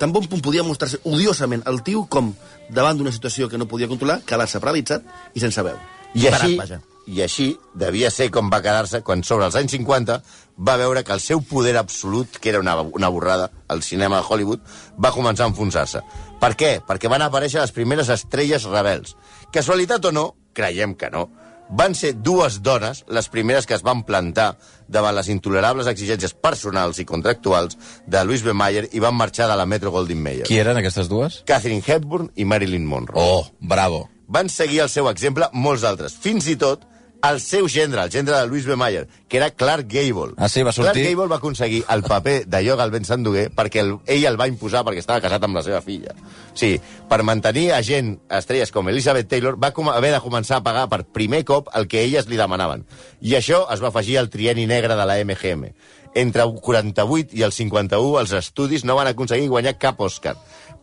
Tan 0.00 0.14
bon 0.14 0.24
punt 0.24 0.40
podia 0.40 0.64
mostrar-se 0.64 1.02
odiosament 1.04 1.66
el 1.68 1.82
tio 1.84 2.06
com, 2.08 2.32
davant 2.72 2.96
d'una 2.96 3.12
situació 3.12 3.50
que 3.52 3.60
no 3.60 3.68
podia 3.68 3.90
controlar, 3.90 4.22
quedar-se 4.24 4.62
paralitzat 4.62 5.04
i 5.36 5.42
sense 5.44 5.60
veu. 5.66 5.76
I 6.14 6.24
Parat, 6.30 6.46
així, 6.46 6.56
vaja. 6.56 6.80
I 7.10 7.24
així 7.24 7.48
devia 7.74 8.10
ser 8.14 8.28
com 8.30 8.50
va 8.52 8.60
quedar-se 8.62 9.00
quan 9.02 9.24
sobre 9.26 9.48
els 9.48 9.56
anys 9.58 9.72
50 9.74 10.20
va 10.68 10.76
veure 10.78 11.02
que 11.02 11.12
el 11.16 11.20
seu 11.24 11.40
poder 11.42 11.74
absolut, 11.80 12.36
que 12.38 12.50
era 12.52 12.60
una, 12.62 12.76
una 12.82 13.08
borrada, 13.10 13.50
al 13.68 13.82
cinema 13.82 14.20
de 14.20 14.26
Hollywood, 14.28 14.60
va 15.02 15.10
començar 15.14 15.46
a 15.48 15.50
enfonsar-se. 15.50 16.02
Per 16.40 16.52
què? 16.56 16.72
Perquè 16.86 17.10
van 17.10 17.24
aparèixer 17.26 17.60
les 17.64 17.72
primeres 17.74 18.08
estrelles 18.14 18.64
rebels. 18.70 19.16
Casualitat 19.52 20.04
o 20.06 20.12
no, 20.14 20.26
creiem 20.54 20.94
que 20.94 21.10
no, 21.10 21.26
van 21.70 21.94
ser 21.94 22.12
dues 22.18 22.60
dones 22.66 23.04
les 23.08 23.28
primeres 23.30 23.66
que 23.66 23.74
es 23.76 23.82
van 23.86 24.02
plantar 24.06 24.52
davant 24.90 25.14
les 25.14 25.28
intolerables 25.30 25.86
exigències 25.90 26.34
personals 26.34 26.98
i 26.98 27.06
contractuals 27.06 27.76
de 28.06 28.22
Louis 28.26 28.42
B. 28.42 28.52
Mayer 28.54 28.88
i 28.92 29.02
van 29.02 29.14
marxar 29.14 29.46
de 29.50 29.56
la 29.58 29.66
Metro 29.70 29.92
Goldwyn 29.94 30.22
Mayer. 30.22 30.46
Qui 30.50 30.58
eren 30.58 30.78
aquestes 30.82 31.08
dues? 31.10 31.40
Catherine 31.46 31.82
Hepburn 31.86 32.30
i 32.36 32.44
Marilyn 32.46 32.86
Monroe 32.86 33.22
Oh, 33.22 33.44
bravo. 33.60 34.08
van 34.30 34.48
seguir 34.50 34.80
el 34.82 34.88
seu 34.90 35.08
exemple 35.10 35.46
molts 35.52 35.82
altres. 35.86 36.14
Fins 36.22 36.46
i 36.50 36.56
tot 36.58 36.84
el 37.22 37.40
seu 37.40 37.68
gendre, 37.68 38.02
el 38.02 38.10
gendre 38.10 38.36
de 38.36 38.46
Louis 38.46 38.64
B. 38.66 38.76
Mayer, 38.76 39.06
que 39.28 39.36
era 39.36 39.50
Clark 39.50 39.86
Gable. 39.88 40.34
Ah, 40.36 40.48
sí, 40.48 40.62
va 40.62 40.72
sortir? 40.72 40.92
Clark 40.92 41.08
Gable 41.10 41.28
va 41.28 41.36
aconseguir 41.36 41.82
el 41.88 42.02
paper 42.02 42.46
de 42.46 42.64
Yoga 42.64 42.84
al 42.84 42.90
Ben 42.90 43.04
Sanduguer 43.04 43.48
perquè 43.54 43.82
el, 43.84 43.94
ell 44.06 44.26
el 44.28 44.38
va 44.40 44.48
imposar 44.48 44.82
perquè 44.86 45.02
estava 45.02 45.20
casat 45.20 45.44
amb 45.44 45.58
la 45.58 45.64
seva 45.66 45.82
filla. 45.84 46.14
Sí, 46.54 46.72
per 47.10 47.22
mantenir 47.26 47.70
a 47.76 47.82
gent, 47.86 48.16
estrelles 48.40 48.72
com 48.72 48.88
Elizabeth 48.88 49.28
Taylor, 49.28 49.58
va 49.60 49.72
com 49.76 49.90
haver 49.92 50.14
de 50.14 50.22
començar 50.24 50.58
a 50.60 50.64
pagar 50.66 50.88
per 50.88 51.04
primer 51.04 51.44
cop 51.44 51.70
el 51.76 51.88
que 51.88 52.04
elles 52.04 52.28
li 52.30 52.40
demanaven. 52.40 52.86
I 53.20 53.36
això 53.38 53.66
es 53.72 53.82
va 53.82 53.92
afegir 53.92 54.18
al 54.18 54.30
trieni 54.32 54.66
negre 54.70 54.96
de 54.96 55.06
la 55.06 55.18
MGM. 55.24 55.74
Entre 56.14 56.42
el 56.42 56.54
48 56.58 57.36
i 57.38 57.42
el 57.46 57.52
51 57.54 58.18
els 58.20 58.32
estudis 58.34 58.82
no 58.84 58.96
van 58.98 59.06
aconseguir 59.06 59.48
guanyar 59.48 59.76
cap 59.78 60.00
Òscar. 60.02 60.34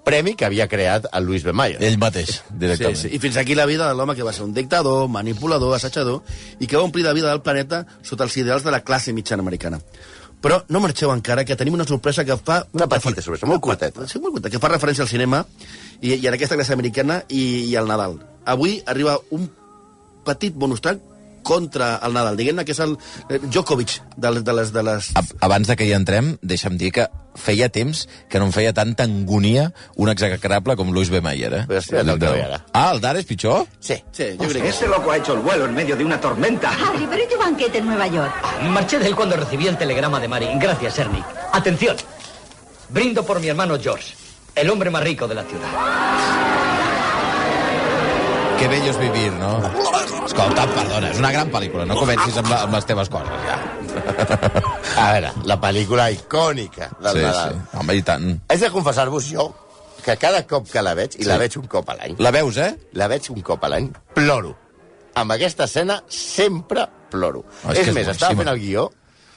Premi 0.07 0.35
que 0.39 0.45
havia 0.47 0.69
creat 0.71 1.09
el 1.11 1.25
Louis 1.27 1.43
B. 1.43 1.51
Mayer. 1.51 1.81
Ell 1.83 1.97
mateix, 1.99 2.29
Sí, 2.37 2.41
directament. 2.61 2.95
sí. 2.95 3.09
I 3.11 3.19
fins 3.19 3.35
aquí 3.35 3.55
la 3.55 3.65
vida 3.67 3.89
de 3.89 3.93
l'home 3.93 4.15
que 4.15 4.23
va 4.23 4.31
ser 4.31 4.43
un 4.45 4.53
dictador, 4.53 5.09
manipulador, 5.09 5.75
assetjador, 5.75 6.21
i 6.59 6.67
que 6.67 6.77
va 6.77 6.83
omplir 6.83 7.03
la 7.03 7.11
vida 7.11 7.27
del 7.27 7.41
planeta 7.41 7.85
sota 8.01 8.23
els 8.23 8.37
ideals 8.37 8.63
de 8.63 8.71
la 8.71 8.85
classe 8.87 9.11
mitjana 9.11 9.43
americana. 9.43 9.81
Però 10.39 10.61
no 10.69 10.79
marxeu 10.79 11.11
encara, 11.11 11.43
que 11.43 11.57
tenim 11.57 11.73
una 11.73 11.83
sorpresa 11.83 12.23
que 12.23 12.37
fa... 12.37 12.61
Una 12.71 12.87
petita 12.87 13.21
sorpresa, 13.21 13.47
molt 13.49 13.59
curteta. 13.59 14.07
Sí, 14.07 14.19
molt 14.19 14.35
curta, 14.37 14.49
que 14.53 14.59
fa 14.63 14.69
referència 14.69 15.03
al 15.03 15.09
cinema 15.09 15.43
i, 15.99 16.13
i 16.13 16.27
a 16.27 16.31
aquesta 16.31 16.55
classe 16.55 16.71
americana 16.77 17.23
i, 17.27 17.65
i 17.67 17.75
al 17.75 17.87
Nadal. 17.89 18.19
Avui 18.45 18.77
arriba 18.85 19.17
un 19.31 19.49
petit 20.23 20.53
bonus 20.55 20.79
track 20.79 21.01
contra 21.47 21.93
el 22.03 22.11
Nadal. 22.17 22.35
Diguem-ne 22.35 22.65
que 22.67 22.75
és 22.75 22.81
el 22.83 22.97
eh, 23.29 23.39
Djokovic 23.47 23.95
de, 24.17 24.31
les- 24.35 24.43
de 24.43 24.53
les... 24.59 24.73
De 24.75 24.83
les... 24.83 25.11
Abans 25.39 25.67
de 25.71 25.77
que 25.79 25.87
hi 25.87 25.93
entrem, 25.95 26.33
deixa'm 26.43 26.75
dir 26.81 26.91
que 26.91 27.07
feia 27.37 27.67
temps 27.69 28.07
que 28.33 28.39
no 28.41 28.47
em 28.49 28.51
feia 28.55 28.71
tanta 28.73 29.05
angonia 29.05 29.67
un 29.95 30.09
execrable 30.09 30.75
com 30.75 30.89
Luis 30.91 31.11
B. 31.13 31.21
Mayer, 31.21 31.51
eh? 31.53 31.63
Espera't 31.77 32.09
el 32.09 32.19
que 32.19 32.31
ve 32.33 32.41
ara. 32.47 32.59
Ah, 32.73 32.89
el 32.95 32.99
d'ara 33.03 33.21
és 33.21 33.27
pitjor? 33.29 33.67
Sí. 33.79 33.99
Sí, 34.11 34.31
yo 34.39 34.47
creo 34.49 34.63
que 34.63 34.69
Ese 34.73 34.87
loco 34.89 35.11
ha 35.11 35.17
hecho 35.17 35.33
el 35.37 35.39
vuelo 35.45 35.65
en 35.65 35.75
medio 35.75 35.95
de 35.95 36.03
una 36.03 36.19
tormenta. 36.19 36.71
Harry, 36.73 37.05
pero 37.09 37.23
¿y 37.23 37.27
tu 37.29 37.37
banquete 37.37 37.77
en 37.77 37.85
Nueva 37.85 38.07
York? 38.07 38.33
Marché 38.73 38.97
de 38.99 39.07
él 39.07 39.15
cuando 39.15 39.35
recibí 39.37 39.67
el 39.67 39.77
telegrama 39.77 40.19
de 40.19 40.27
Mari. 40.27 40.47
Gracias, 40.59 40.97
Ernie. 40.99 41.23
Atención. 41.53 41.95
Brindo 42.89 43.23
por 43.25 43.39
mi 43.39 43.47
hermano 43.49 43.77
George, 43.79 44.15
el 44.55 44.69
hombre 44.71 44.89
más 44.89 45.03
rico 45.03 45.27
de 45.27 45.35
la 45.35 45.43
ciudad. 45.43 46.56
Que 48.57 48.67
bello 48.67 48.89
és 48.89 48.97
vivir, 48.99 49.29
no? 49.37 49.51
Escolta, 50.25 50.63
perdona, 50.73 51.11
és 51.13 51.19
una 51.21 51.29
gran 51.33 51.49
pel·lícula, 51.53 51.85
no 51.87 51.95
comencis 51.99 52.37
amb, 52.41 52.49
la, 52.51 52.63
amb 52.65 52.73
les 52.73 52.87
teves 52.89 53.09
coses, 53.13 53.45
ja. 53.45 53.57
A 55.01 55.05
veure, 55.13 55.29
la 55.49 55.57
pel·lícula 55.61 56.07
icònica 56.13 56.89
del 56.97 57.19
sí, 57.19 57.23
Nadal. 57.25 57.53
sí. 57.53 57.77
Home, 57.77 57.95
i 57.99 58.03
tant. 58.07 58.27
Haig 58.49 58.63
de 58.65 58.71
confessar-vos 58.73 59.27
jo 59.29 59.47
que 60.05 60.15
cada 60.17 60.41
cop 60.49 60.69
que 60.71 60.81
la 60.81 60.95
veig, 60.97 61.17
i 61.19 61.23
Sí. 61.23 61.29
la 61.29 61.37
veig 61.41 61.57
un 61.59 61.67
cop 61.69 61.89
a 61.93 61.97
l'any, 61.99 62.15
La 62.23 62.31
veus, 62.31 62.57
eh? 62.57 62.71
la 62.93 63.07
veig 63.11 63.29
un 63.33 63.41
cop 63.45 63.63
a 63.63 63.69
l'any, 63.73 63.91
ploro. 64.17 64.55
Amb 65.17 65.33
aquesta 65.37 65.65
escena 65.69 66.01
sempre 66.09 66.87
ploro. 67.11 67.43
Oh, 67.65 67.71
és 67.73 67.87
és, 67.87 67.93
més, 67.93 68.07
estava 68.07 68.33
boníssima. 68.33 68.43
fent 68.43 68.53
el 68.53 68.59
guió 68.61 68.89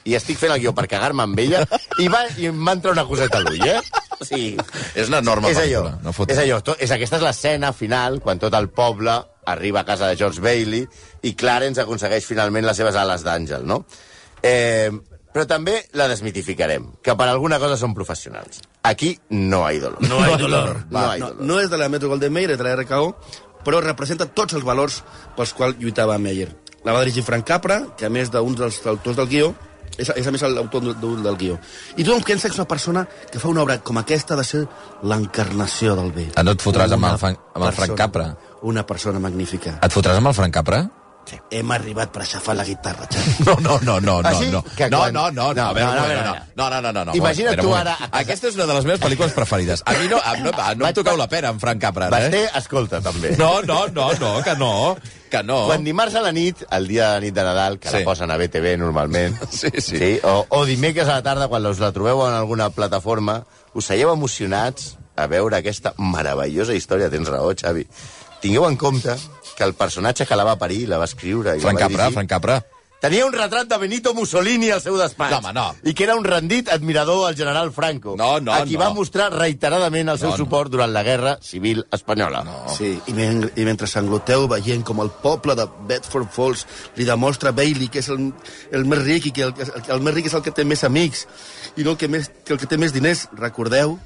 i 0.05 0.15
estic 0.17 0.37
fent 0.41 0.51
el 0.55 0.59
guió 0.63 0.71
per 0.73 0.87
cagar-me 0.89 1.23
amb 1.23 1.39
ella 1.39 1.61
i 2.01 2.07
va 2.09 2.23
i 2.41 2.49
m'entra 2.51 2.91
una 2.95 3.05
coseta 3.05 3.37
a 3.37 3.45
l'ull, 3.45 3.61
eh? 3.67 3.79
O 4.21 4.25
sigui, 4.25 4.55
És 4.95 5.07
una 5.09 5.19
enorme 5.21 5.49
és 5.51 5.57
allò, 5.57 5.83
pel·lícula. 5.83 5.99
No 6.03 6.13
fotis. 6.13 6.37
és 6.37 6.43
allò, 6.43 6.61
to, 6.65 6.75
és, 6.79 6.91
aquesta 6.93 7.17
és 7.17 7.23
l'escena 7.25 7.71
final, 7.73 8.19
quan 8.21 8.39
tot 8.41 8.53
el 8.57 8.69
poble 8.69 9.13
arriba 9.51 9.81
a 9.81 9.85
casa 9.85 10.07
de 10.07 10.15
George 10.17 10.41
Bailey 10.41 10.85
i 11.25 11.33
Clarence 11.35 11.81
aconsegueix 11.81 12.25
finalment 12.25 12.65
les 12.65 12.77
seves 12.77 12.95
ales 12.95 13.23
d'àngel, 13.25 13.65
no? 13.65 13.83
Eh, 14.41 14.91
però 15.31 15.45
també 15.47 15.77
la 15.95 16.07
desmitificarem, 16.11 16.89
que 17.01 17.15
per 17.15 17.27
alguna 17.31 17.57
cosa 17.61 17.77
són 17.79 17.93
professionals. 17.95 18.59
Aquí 18.83 19.13
no 19.29 19.63
hay 19.65 19.79
dolor. 19.79 20.01
no 20.03 20.19
hay 20.23 20.35
dolor. 20.37 20.83
No 20.89 20.97
Va, 20.99 21.17
no, 21.17 21.29
dolor. 21.31 21.45
no 21.47 21.59
és 21.61 21.69
de 21.71 21.77
la 21.79 21.87
Metro 21.89 22.09
Golden 22.09 22.33
Mayer, 22.33 22.57
de 22.57 22.63
la 22.67 22.75
RKO, 22.75 23.15
però 23.63 23.79
representa 23.81 24.25
tots 24.27 24.53
els 24.57 24.65
valors 24.65 25.03
pels 25.37 25.53
quals 25.53 25.77
lluitava 25.79 26.17
Meyer. 26.19 26.49
La 26.83 26.93
va 26.93 27.01
dirigir 27.05 27.23
Frank 27.23 27.45
Capra, 27.47 27.79
que 27.97 28.05
a 28.07 28.09
més 28.09 28.29
d'un 28.33 28.55
dels 28.57 28.79
autors 28.89 29.15
del 29.17 29.29
guió, 29.29 29.51
és, 29.97 30.11
és 30.15 30.27
a 30.27 30.31
més 30.33 30.45
l'autor 30.45 30.85
del, 30.91 31.19
del 31.25 31.37
guió. 31.39 31.57
I 31.97 32.05
tothom 32.05 32.23
pensa 32.27 32.47
que 32.47 32.55
és 32.55 32.61
una 32.61 32.69
persona 32.69 33.05
que 33.31 33.41
fa 33.41 33.51
una 33.51 33.65
obra 33.65 33.79
com 33.83 33.99
aquesta 34.01 34.37
de 34.39 34.45
ser 34.47 34.63
l'encarnació 35.03 35.97
del 35.99 36.13
bé. 36.15 36.29
Ah, 36.35 36.45
no 36.47 36.55
et 36.55 36.63
fotràs 36.63 36.95
amb 36.95 37.09
el 37.09 37.19
Una 37.21 37.43
amb 37.55 37.67
el 37.67 37.75
Frank 37.77 37.97
Capra? 37.99 38.31
Una 38.61 38.85
persona 38.87 39.19
magnífica. 39.19 39.79
Et 39.81 39.93
fotràs 39.93 40.21
amb 40.21 40.31
el 40.31 40.37
Frank 40.37 40.53
Capra? 40.53 40.85
Hem 41.51 41.69
arribat 41.71 42.09
per 42.11 42.23
aixafar 42.25 42.55
la 42.57 42.63
guitarra, 42.67 43.05
Xavi. 43.07 43.35
No, 43.47 43.55
no, 43.61 43.77
no, 43.85 43.99
no, 44.01 44.21
no, 44.21 44.31
sí? 44.39 44.49
no. 44.51 44.61
Que 44.75 44.89
No, 44.89 44.99
quan- 45.05 45.13
no, 45.13 45.31
no, 45.31 45.53
no, 45.53 45.53
No, 45.53 45.67
a 45.69 45.73
veure, 45.73 45.95
no, 45.95 46.07
no, 46.07 46.33
no, 46.33 46.33
no, 46.55 46.69
no, 46.69 46.81
no, 46.81 46.91
no, 46.91 47.05
no. 47.05 47.15
Imagina't 47.15 47.59
tu 47.61 47.73
ara 47.75 47.93
a 47.93 47.97
casa- 47.97 48.19
Aquesta 48.19 48.47
és 48.49 48.55
una 48.55 48.65
de 48.67 48.73
les 48.73 48.85
meves 48.89 48.99
pel·lícules 48.99 49.31
preferides. 49.37 49.83
A 49.85 49.93
mi 49.93 50.09
no, 50.11 50.17
a, 50.19 50.35
no, 50.43 50.51
no 50.75 50.87
em 50.89 50.93
toqueu 50.97 51.15
la 51.17 51.27
pera 51.31 51.49
amb 51.53 51.61
Frank 51.61 51.79
Capra, 51.81 52.07
ara, 52.09 52.17
Basté, 52.19 52.43
eh? 52.45 52.51
escolta, 52.59 52.99
també. 53.01 53.35
No, 53.37 53.61
no, 53.61 53.85
no, 53.87 54.09
no, 54.19 54.31
que 54.43 54.55
no, 54.59 54.73
que 55.31 55.43
no. 55.43 55.65
Quan 55.69 55.85
dimarts 55.87 56.15
a 56.19 56.21
la 56.25 56.31
nit, 56.35 56.65
el 56.69 56.87
dia 56.89 57.07
de 57.07 57.13
la 57.13 57.19
nit 57.27 57.33
de 57.37 57.43
Nadal, 57.47 57.79
que 57.79 57.89
Sí. 57.89 57.99
la 57.99 58.03
posen 58.03 58.31
a 58.31 58.37
BTV 58.37 58.75
normalment, 58.81 59.37
Sí, 59.51 59.69
sí. 59.79 59.97
sí 59.97 60.11
o, 60.23 60.45
o 60.49 60.65
dimecres 60.65 61.07
a 61.07 61.21
la 61.21 61.23
tarda, 61.23 61.47
quan 61.47 61.65
us 61.65 61.79
la 61.79 61.93
trobeu 61.95 62.25
en 62.27 62.33
alguna 62.33 62.69
plataforma, 62.71 63.43
us 63.73 63.85
seieu 63.87 64.11
emocionats 64.11 64.97
a 65.15 65.27
veure 65.31 65.55
aquesta 65.61 65.93
meravellosa 65.97 66.73
història. 66.75 67.09
Tens 67.13 67.29
raó, 67.29 67.53
Xavi. 67.55 67.87
Tingueu 68.41 68.65
en 68.67 68.75
compte 68.75 69.13
que 69.61 69.69
el 69.69 69.77
personatge 69.77 70.25
que 70.25 70.35
la 70.37 70.47
va 70.47 70.57
parir, 70.57 70.87
la 70.89 70.97
va 70.97 71.05
escriure... 71.05 71.53
I 71.57 71.61
Frank 71.61 71.77
la 71.77 71.85
va 71.85 71.87
Capra, 71.87 72.05
dirigir, 72.07 72.17
Frank 72.17 72.37
Capra. 72.37 72.61
Tenia 73.01 73.25
un 73.25 73.33
retrat 73.33 73.65
de 73.65 73.77
Benito 73.81 74.11
Mussolini 74.13 74.67
al 74.69 74.81
seu 74.81 74.93
despatx. 74.97 75.31
No, 75.33 75.37
home, 75.39 75.53
no. 75.57 75.63
I 75.89 75.93
que 75.97 76.03
era 76.05 76.13
un 76.13 76.25
rendit 76.25 76.67
admirador 76.69 77.23
al 77.27 77.37
general 77.37 77.71
Franco. 77.73 78.13
No, 78.17 78.35
no, 78.39 78.53
a 78.53 78.59
qui 78.65 78.77
no. 78.77 78.83
va 78.83 78.91
mostrar 78.93 79.31
reiteradament 79.33 80.11
el 80.13 80.19
seu 80.21 80.29
No, 80.29 80.35
no. 80.35 80.41
suport 80.43 80.69
durant 80.69 80.93
la 80.93 81.01
Guerra 81.01 81.31
Civil 81.41 81.81
Espanyola. 81.97 82.43
No. 82.45 82.59
Sí, 82.75 82.91
i, 83.09 83.15
men 83.17 83.47
i 83.57 83.65
mentre 83.65 83.89
s'engloteu 83.89 84.45
veient 84.51 84.85
com 84.85 85.01
el 85.01 85.09
poble 85.23 85.57
de 85.57 85.65
Bedford 85.89 86.29
Falls 86.29 86.67
li 86.99 87.09
demostra 87.09 87.49
a 87.49 87.57
Bailey 87.57 87.89
que 87.89 88.05
és 88.05 88.11
el, 88.13 88.29
el 88.69 88.85
més 88.85 89.01
ric 89.01 89.31
i 89.31 89.33
que 89.33 89.49
el, 89.49 89.55
el, 89.57 89.81
el 89.97 90.05
més 90.05 90.17
ric 90.19 90.29
és 90.29 90.37
el 90.37 90.45
que 90.45 90.53
té 90.53 90.65
més 90.69 90.85
amics 90.85 91.25
i 91.77 91.85
no 91.85 91.95
el 91.95 91.97
que, 91.97 92.09
més, 92.09 92.29
que 92.45 92.53
el 92.53 92.61
que 92.61 92.69
té 92.69 92.77
més 92.77 92.93
diners, 92.93 93.25
recordeu 93.33 93.97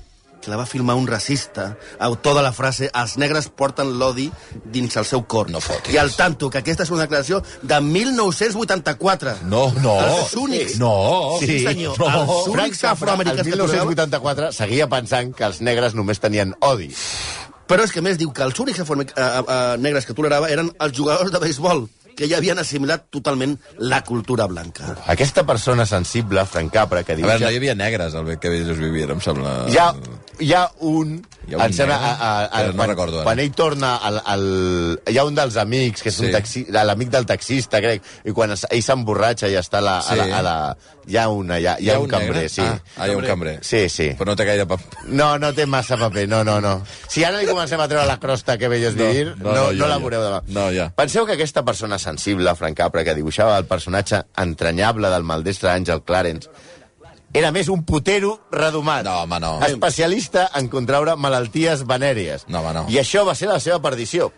que 0.45 0.51
la 0.53 0.57
va 0.61 0.65
filmar 0.69 0.95
un 0.95 1.07
racista, 1.09 1.71
autor 1.99 2.37
de 2.37 2.43
la 2.45 2.53
frase 2.53 2.91
els 2.93 3.17
negres 3.21 3.49
porten 3.49 3.95
l'odi 3.99 4.29
dins 4.63 4.95
el 5.01 5.05
seu 5.09 5.25
cor. 5.27 5.49
No 5.51 5.59
fotis. 5.63 5.93
I 5.93 5.97
al 6.01 6.13
tanto, 6.15 6.49
que 6.53 6.61
aquesta 6.61 6.85
és 6.85 6.91
una 6.93 7.03
declaració 7.07 7.41
de 7.61 7.81
1984. 7.81 9.35
No, 9.49 9.65
no. 9.81 9.95
Els 10.05 10.33
únics. 10.39 10.77
No. 10.79 11.37
Sí, 11.41 11.59
senyor. 11.65 11.97
No. 11.99 12.11
Els 12.21 12.47
únics 12.53 12.83
el 12.83 12.89
afroamericans 12.93 13.41
que 13.43 13.51
trobeu... 13.57 13.65
1984, 13.89 14.51
seguia 14.55 14.87
pensant 14.91 15.33
que 15.35 15.45
els 15.49 15.61
negres 15.65 15.95
només 15.97 16.21
tenien 16.23 16.55
odi. 16.61 16.91
Però 17.65 17.81
és 17.81 17.91
que 17.91 18.01
a 18.03 18.05
més 18.05 18.19
diu 18.21 18.29
que 18.31 18.43
els 18.45 18.59
únics 18.61 18.79
afroame- 18.83 19.09
eh, 19.09 19.29
eh, 19.41 19.77
negres 19.81 20.05
que 20.05 20.13
tolerava 20.13 20.49
eren 20.53 20.69
els 20.79 20.93
jugadors 20.97 21.31
de 21.33 21.39
béisbol, 21.41 21.87
que 22.15 22.29
ja 22.31 22.37
havien 22.37 22.59
assimilat 22.61 23.07
totalment 23.11 23.57
la 23.81 24.03
cultura 24.05 24.45
blanca. 24.47 24.93
Aquesta 25.11 25.43
persona 25.43 25.85
sensible, 25.89 26.45
Frank 26.45 26.71
Capra, 26.71 27.01
que 27.03 27.11
A 27.11 27.17
diu... 27.17 27.25
veure, 27.25 27.41
no 27.41 27.49
ja, 27.49 27.51
hi 27.51 27.57
havia 27.59 27.75
negres 27.75 28.13
al 28.15 28.29
que 28.39 28.53
ells 28.53 28.77
vivien, 28.79 29.11
em 29.17 29.19
sembla... 29.25 29.55
ha, 29.81 29.89
hi 30.39 30.53
ha 30.53 30.65
un... 30.81 31.19
Hi 31.45 31.53
ha 31.53 31.57
un 31.59 31.63
em 31.67 31.73
sembla, 31.77 31.95
a, 32.01 32.11
a, 32.15 32.29
a, 32.49 32.63
no 32.71 32.73
quan, 32.79 32.89
recordo 32.89 33.19
ara. 33.19 33.23
quan 33.27 33.39
ell 33.43 33.51
torna 33.53 33.95
al, 34.01 34.17
al... 34.25 34.45
Hi 35.11 35.17
ha 35.19 35.23
un 35.27 35.35
dels 35.37 35.57
amics, 35.61 36.01
que 36.01 36.09
és 36.09 36.15
Sí. 36.17 36.25
un 36.25 36.31
taxi, 36.33 36.63
l'amic 36.73 37.11
del 37.13 37.25
taxista, 37.29 37.81
crec, 37.83 38.01
i 38.25 38.33
quan 38.33 38.51
es, 38.55 38.65
ell 38.71 38.81
s'emborratxa 38.81 39.47
i 39.51 39.57
està 39.59 39.77
a 39.77 39.85
la, 39.85 39.95
a 40.01 40.15
la, 40.17 40.25
Sí. 40.25 40.31
a 40.31 40.41
la... 40.41 40.55
Hi 41.05 41.17
ha, 41.21 41.27
una, 41.29 41.59
hi 41.61 41.67
ha, 41.69 41.75
hi 41.77 41.91
ha, 41.93 41.99
un 42.01 42.09
cambrer, 42.09 42.33
negre? 42.33 42.49
sí. 42.49 42.61
Ah, 42.65 42.79
ah, 42.97 43.05
hi 43.07 43.13
ha 43.13 43.17
un 43.19 43.25
cambrer. 43.29 43.59
Sí, 43.61 43.83
sí. 43.93 44.07
Però 44.17 44.31
no 44.31 44.35
té 44.35 44.45
gaire... 44.47 44.65
pap... 44.65 44.81
No, 45.05 45.35
no 45.37 45.51
té 45.53 45.67
massa 45.69 45.99
paper, 46.01 46.23
no, 46.31 46.43
no, 46.43 46.57
no. 46.63 46.79
Si 47.07 47.21
ara 47.23 47.37
li 47.37 47.45
comencem 47.45 47.79
a 47.79 47.85
treure 47.87 48.07
la 48.09 48.17
crosta 48.19 48.57
que 48.57 48.65
és 48.73 48.95
No, 48.95 49.03
vivir, 49.05 49.27
no, 49.37 49.51
no, 49.51 49.53
no, 49.53 49.67
no, 49.71 49.77
ja, 49.77 49.91
la 49.91 49.99
veureu 50.01 50.23
demà. 50.25 50.41
No, 50.47 50.71
ja. 50.73 50.89
Penseu 50.97 51.27
que 51.27 51.37
aquesta 51.37 51.61
persona 51.63 51.99
sensible, 52.01 52.55
Frank 52.55 52.75
Capra, 52.81 53.03
que 53.05 53.13
dibuixava 53.13 53.57
el 53.61 53.65
personatge 53.69 54.23
entranyable 54.41 55.13
del 55.13 55.23
maldestre 55.23 55.69
Àngel 55.69 56.01
Clarence, 56.01 56.49
era 57.35 57.51
més 57.51 57.67
un 57.69 57.83
putero 57.83 58.37
redomat. 58.51 59.03
No, 59.05 59.21
home, 59.25 59.39
no. 59.43 59.53
Especialista 59.67 60.47
en 60.55 60.69
contraure 60.71 61.17
malalties 61.19 61.83
venèries. 61.87 62.45
No, 62.47 62.61
home, 62.63 62.73
no. 62.77 62.85
I 62.89 63.01
això 63.01 63.25
va 63.27 63.35
ser 63.35 63.49
la 63.51 63.59
seva 63.59 63.81
perdició. 63.83 64.31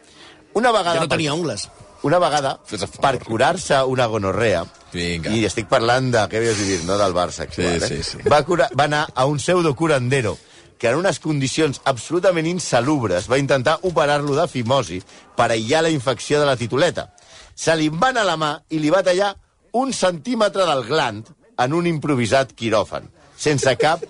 Una 0.58 0.72
vegada... 0.74 0.98
Ja 0.98 1.06
no 1.06 1.12
tenia 1.12 1.36
ungles. 1.38 1.68
Una 2.06 2.20
vegada, 2.22 2.60
per 3.02 3.16
curar-se 3.24 3.80
una 3.90 4.06
gonorrea, 4.06 4.64
Vinga. 4.94 5.32
i 5.34 5.42
estic 5.48 5.66
parlant 5.68 6.12
de 6.14 6.22
què 6.30 6.38
havies 6.38 6.60
vivir, 6.60 6.78
no 6.86 6.98
del 7.00 7.16
Barça 7.16 7.48
actual, 7.48 7.80
Sí, 7.82 7.94
eh? 7.96 8.04
sí, 8.04 8.18
sí. 8.22 8.30
Va, 8.30 8.44
curar, 8.46 8.70
va 8.78 8.86
anar 8.86 9.08
a 9.16 9.26
un 9.26 9.40
pseudocurandero 9.42 10.36
que 10.78 10.92
en 10.92 11.00
unes 11.02 11.18
condicions 11.20 11.82
absolutament 11.90 12.46
insalubres 12.46 13.26
va 13.30 13.40
intentar 13.42 13.80
operar-lo 13.90 14.36
de 14.38 14.46
fimosi 14.48 15.02
per 15.36 15.50
aïllar 15.56 15.82
la 15.88 15.90
infecció 15.90 16.40
de 16.40 16.46
la 16.46 16.56
tituleta. 16.56 17.10
Se 17.58 17.74
li 17.76 17.90
va 17.90 18.12
anar 18.14 18.28
la 18.30 18.38
mà 18.38 18.52
i 18.70 18.78
li 18.78 18.94
va 18.94 19.02
tallar 19.04 19.34
un 19.74 19.90
centímetre 19.92 20.70
del 20.70 20.86
gland 20.86 21.34
en 21.58 21.74
un 21.74 21.88
improvisat 21.88 22.52
quiròfan, 22.58 23.08
sense 23.38 23.76
cap, 23.78 24.02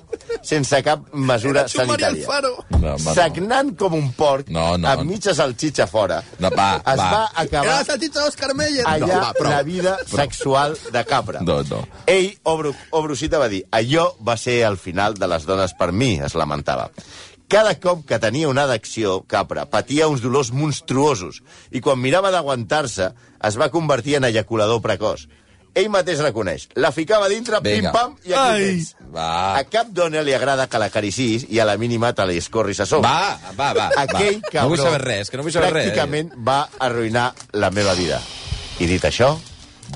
sense 0.42 0.80
cap 0.84 1.02
mesura 1.14 1.66
sanitària. 1.68 2.26
No, 2.72 2.94
home, 2.94 3.04
no. 3.04 3.14
Sagnant 3.14 3.74
com 3.80 3.94
un 3.98 4.12
porc, 4.16 4.48
No, 4.50 4.78
no. 4.78 4.88
amb 4.88 5.04
mitja 5.10 5.34
salxitxa 5.36 5.88
fora, 5.88 6.22
No, 6.40 6.50
va, 6.56 6.78
es 6.78 6.98
va. 7.00 7.10
va 7.12 7.24
Era 7.34 7.42
acabar 7.44 7.74
la 7.80 7.84
saltitza 7.86 8.24
d'Òscar 8.24 8.54
Meyer. 8.56 8.86
allà 8.86 9.00
No, 9.08 9.22
va, 9.22 9.34
prou. 9.34 9.52
la 9.52 9.62
vida 9.64 9.98
sexual 10.06 10.78
de 10.94 11.04
Capra. 11.06 11.42
No, 11.42 11.62
no. 11.64 11.86
Ell, 12.06 12.38
Obru, 12.44 12.74
Obrusita, 12.92 13.38
va 13.40 13.50
dir 13.50 13.66
allò 13.72 14.14
va 14.22 14.38
ser 14.38 14.62
el 14.68 14.78
final 14.78 15.16
de 15.16 15.28
les 15.28 15.46
dones 15.46 15.74
per 15.74 15.92
mi, 15.92 16.20
es 16.20 16.36
lamentava. 16.36 16.90
Cada 17.50 17.78
cop 17.80 18.06
que 18.06 18.20
tenia 18.20 18.50
una 18.50 18.64
adacció, 18.64 19.22
Capra 19.26 19.66
patia 19.72 20.08
uns 20.12 20.20
dolors 20.22 20.52
monstruosos 20.52 21.42
i 21.72 21.80
quan 21.80 22.00
mirava 22.00 22.32
d'aguantar-se 22.32 23.14
es 23.48 23.56
va 23.60 23.70
convertir 23.72 24.16
en 24.18 24.26
ejaculador 24.26 24.82
precoç. 24.82 25.28
Ell 25.78 25.90
mateix 25.94 26.22
reconeix. 26.26 26.68
La 26.82 26.90
ficava 26.96 27.28
dintre, 27.30 27.60
Vinga. 27.62 27.92
pim-pam, 27.92 28.16
i 28.26 28.34
aquí 28.34 28.54
Ai. 28.56 28.64
tens. 28.72 28.94
Va. 29.14 29.58
A 29.60 29.64
cap 29.70 29.92
dona 29.94 30.24
li 30.26 30.34
agrada 30.34 30.66
que 30.68 30.80
l'acaricis 30.82 31.46
i 31.54 31.60
a 31.62 31.68
la 31.70 31.78
mínima 31.78 32.14
te 32.18 32.26
li 32.28 32.40
escorris 32.42 32.82
a 32.82 32.88
sobre. 32.90 33.08
Va, 33.08 33.38
va, 33.58 33.74
va. 33.78 33.92
Aquell 34.04 34.42
va. 34.42 34.50
cabró 34.50 34.64
No 34.64 34.74
vull 34.74 34.82
saber 34.82 35.04
res, 35.06 35.30
que 35.30 35.38
no 35.38 35.46
vull 35.46 35.54
saber 35.54 35.70
res. 35.76 35.92
pràcticament 35.92 36.34
va 36.48 36.64
arruïnar 36.80 37.30
la 37.54 37.70
meva 37.72 37.94
vida. 37.98 38.20
I 38.82 38.90
dit 38.90 39.06
això, 39.06 39.36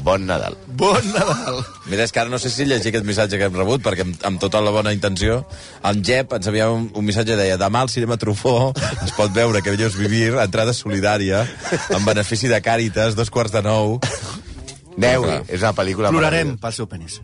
bon 0.06 0.24
Nadal. 0.26 0.56
Bon 0.80 1.02
Nadal. 1.13 1.60
Mira, 1.89 2.06
és 2.06 2.13
que 2.13 2.22
ara 2.22 2.32
no 2.32 2.39
sé 2.39 2.50
si 2.50 2.65
llegir 2.65 2.94
aquest 2.94 3.06
missatge 3.06 3.38
que 3.38 3.50
hem 3.50 3.58
rebut, 3.58 3.82
perquè 3.84 4.06
amb, 4.06 4.15
amb 4.30 4.39
tota 4.41 4.62
la 4.63 4.72
bona 4.74 4.94
intenció, 4.96 5.41
en 5.84 6.04
Jep 6.06 6.34
ens 6.38 6.48
havia 6.48 6.70
un, 6.72 6.88
un 6.96 7.06
missatge 7.06 7.34
que 7.36 7.41
deia 7.41 7.58
demà 7.60 7.84
al 7.84 7.91
cinema 7.91 8.17
Trufó 8.22 8.72
es 8.78 9.12
pot 9.17 9.34
veure 9.36 9.62
que 9.62 9.74
bellos 9.74 9.98
vivir, 10.00 10.32
entrada 10.39 10.74
solidària, 10.78 11.44
en 11.89 12.06
benefici 12.08 12.48
de 12.48 12.62
Càritas, 12.63 13.17
dos 13.20 13.30
quarts 13.34 13.52
de 13.52 13.65
nou. 13.65 14.00
Clar. 14.97 15.41
és 15.47 15.62
una 15.62 15.73
pel·lícula... 15.73 16.10
Plorarem 16.13 16.58
pel 16.62 16.73
seu 16.73 16.88
penis. 16.88 17.21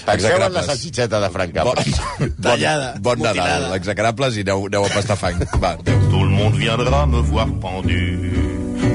En 0.00 0.06
la 0.06 0.14
Execrables. 0.14 0.66
salsitxeta 0.66 1.20
de 1.20 1.28
Frank 1.30 1.52
Bon, 1.54 1.74
Capra. 1.74 1.84
bon, 2.18 2.30
Tallada, 2.42 2.94
bon 2.98 3.18
Nadal, 3.20 3.36
mutilada. 3.36 3.76
execrables, 3.76 4.36
i 4.36 4.40
aneu, 4.46 4.66
aneu 4.66 4.84
a 4.88 4.88
pastar 4.94 5.16
fang. 5.20 5.44
Va, 5.60 5.74
adéu. 5.76 6.00
Tout 6.10 6.24
le 6.24 6.30
monde 6.30 6.56
viendra 6.56 7.04
me 7.06 7.20
voir 7.20 7.46
pendu, 7.60 8.00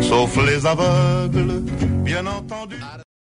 sauf 0.01 0.35
les 0.43 0.65
aveugles, 0.65 1.61
bien 2.03 2.27
entendu. 2.27 2.75